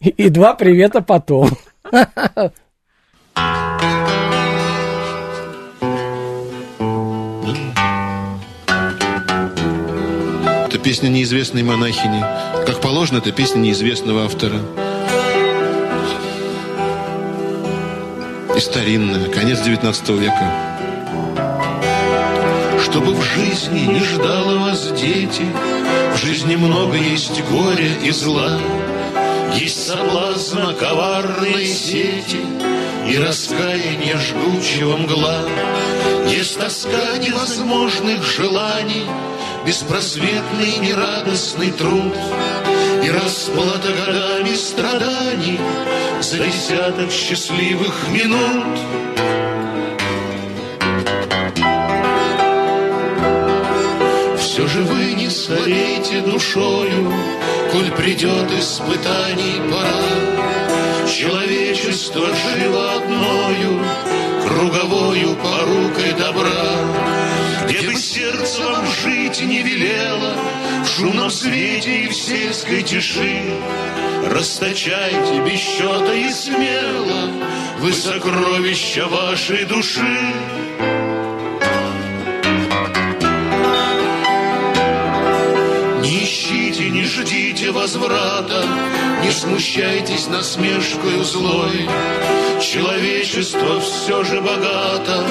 И, 0.00 0.10
и 0.10 0.28
два 0.28 0.52
привета 0.52 1.00
потом. 1.00 1.48
Это 1.90 2.52
песня 10.82 11.08
неизвестной 11.08 11.62
монахини. 11.62 12.20
Как 12.66 12.82
положено, 12.82 13.16
это 13.16 13.32
песня 13.32 13.60
неизвестного 13.60 14.26
автора. 14.26 14.60
И 18.54 18.60
старинная, 18.60 19.30
конец 19.30 19.62
19 19.62 20.08
века. 20.10 20.73
Чтобы 22.94 23.14
в 23.14 23.22
жизни 23.24 23.92
не 23.92 23.98
ждало 23.98 24.58
вас 24.58 24.92
дети, 24.92 25.44
В 26.12 26.16
жизни 26.16 26.54
много 26.54 26.96
есть 26.96 27.42
горя 27.50 27.90
и 28.04 28.12
зла, 28.12 28.60
Есть 29.56 29.88
соблазна 29.88 30.72
коварной 30.74 31.66
сети 31.66 32.38
И 33.08 33.18
раскаяние 33.18 34.16
жгучего 34.16 34.96
мгла. 34.96 35.40
Есть 36.28 36.56
тоска 36.56 37.18
невозможных 37.18 38.22
желаний, 38.22 39.06
Беспросветный 39.66 40.76
нерадостный 40.78 41.72
труд 41.72 42.14
И 43.02 43.10
расплата 43.10 43.92
годами 43.92 44.54
страданий 44.54 45.58
За 46.20 46.38
десяток 46.38 47.10
счастливых 47.10 48.06
минут. 48.10 48.78
Старейте 55.34 56.20
душою, 56.20 57.12
Коль 57.72 57.90
придет 57.90 58.50
испытаний 58.52 59.60
пора. 59.70 61.08
Человечество 61.08 62.26
жило 62.34 62.92
одною, 62.92 63.80
Круговою 64.46 65.36
порукой 65.36 66.12
добра. 66.16 66.70
Где 67.64 67.88
бы 67.88 67.96
сердце 67.96 68.62
вам 68.62 68.86
жить 68.86 69.42
не 69.42 69.62
велело, 69.62 70.34
В 70.84 70.88
шумном 70.88 71.30
свете 71.30 72.04
и 72.04 72.08
в 72.08 72.14
сельской 72.14 72.82
тиши, 72.82 73.42
Расточайте 74.30 75.40
без 75.44 75.58
счета 75.58 76.14
и 76.14 76.30
смело 76.30 77.30
Вы 77.80 77.92
сокровища 77.92 79.08
вашей 79.08 79.64
души. 79.64 80.63
Ждите 87.14 87.70
возврата, 87.70 88.64
не 89.22 89.30
смущайтесь 89.30 90.26
насмешкою 90.26 91.22
злой. 91.22 91.88
Человечество 92.60 93.80
все 93.80 94.24
же 94.24 94.40
богато, 94.40 95.24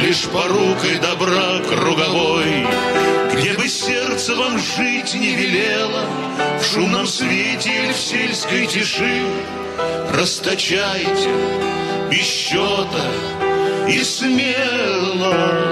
лишь 0.00 0.24
порукой 0.26 0.98
добра 1.02 1.58
круговой. 1.68 2.66
Где 3.32 3.52
бы 3.54 3.68
сердце 3.68 4.34
вам 4.36 4.58
жить 4.58 5.14
не 5.14 5.34
велело, 5.34 6.04
в 6.60 6.64
шумном 6.64 7.06
свете 7.06 7.70
или 7.70 7.92
в 7.92 7.96
сельской 7.98 8.66
тиши, 8.66 9.22
расточайте 10.12 11.30
без 12.10 12.24
счета 12.24 13.10
и 13.88 14.02
смело. 14.04 15.63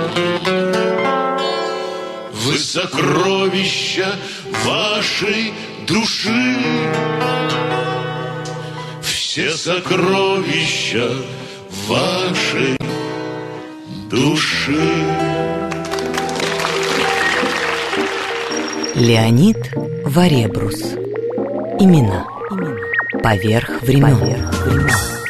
Вы 2.53 2.59
сокровища 2.59 4.15
вашей 4.67 5.55
души. 5.89 6.59
Все 9.01 9.53
сокровища 9.53 11.09
вашей 11.87 12.77
души. 14.11 14.77
Леонид 18.97 19.73
Варебрус. 20.05 20.83
Имена. 21.81 22.27
Имена. 22.51 23.23
Поверх 23.23 23.81
времен. 23.81 24.19
Поверх 24.19 24.67
времен. 24.67 25.22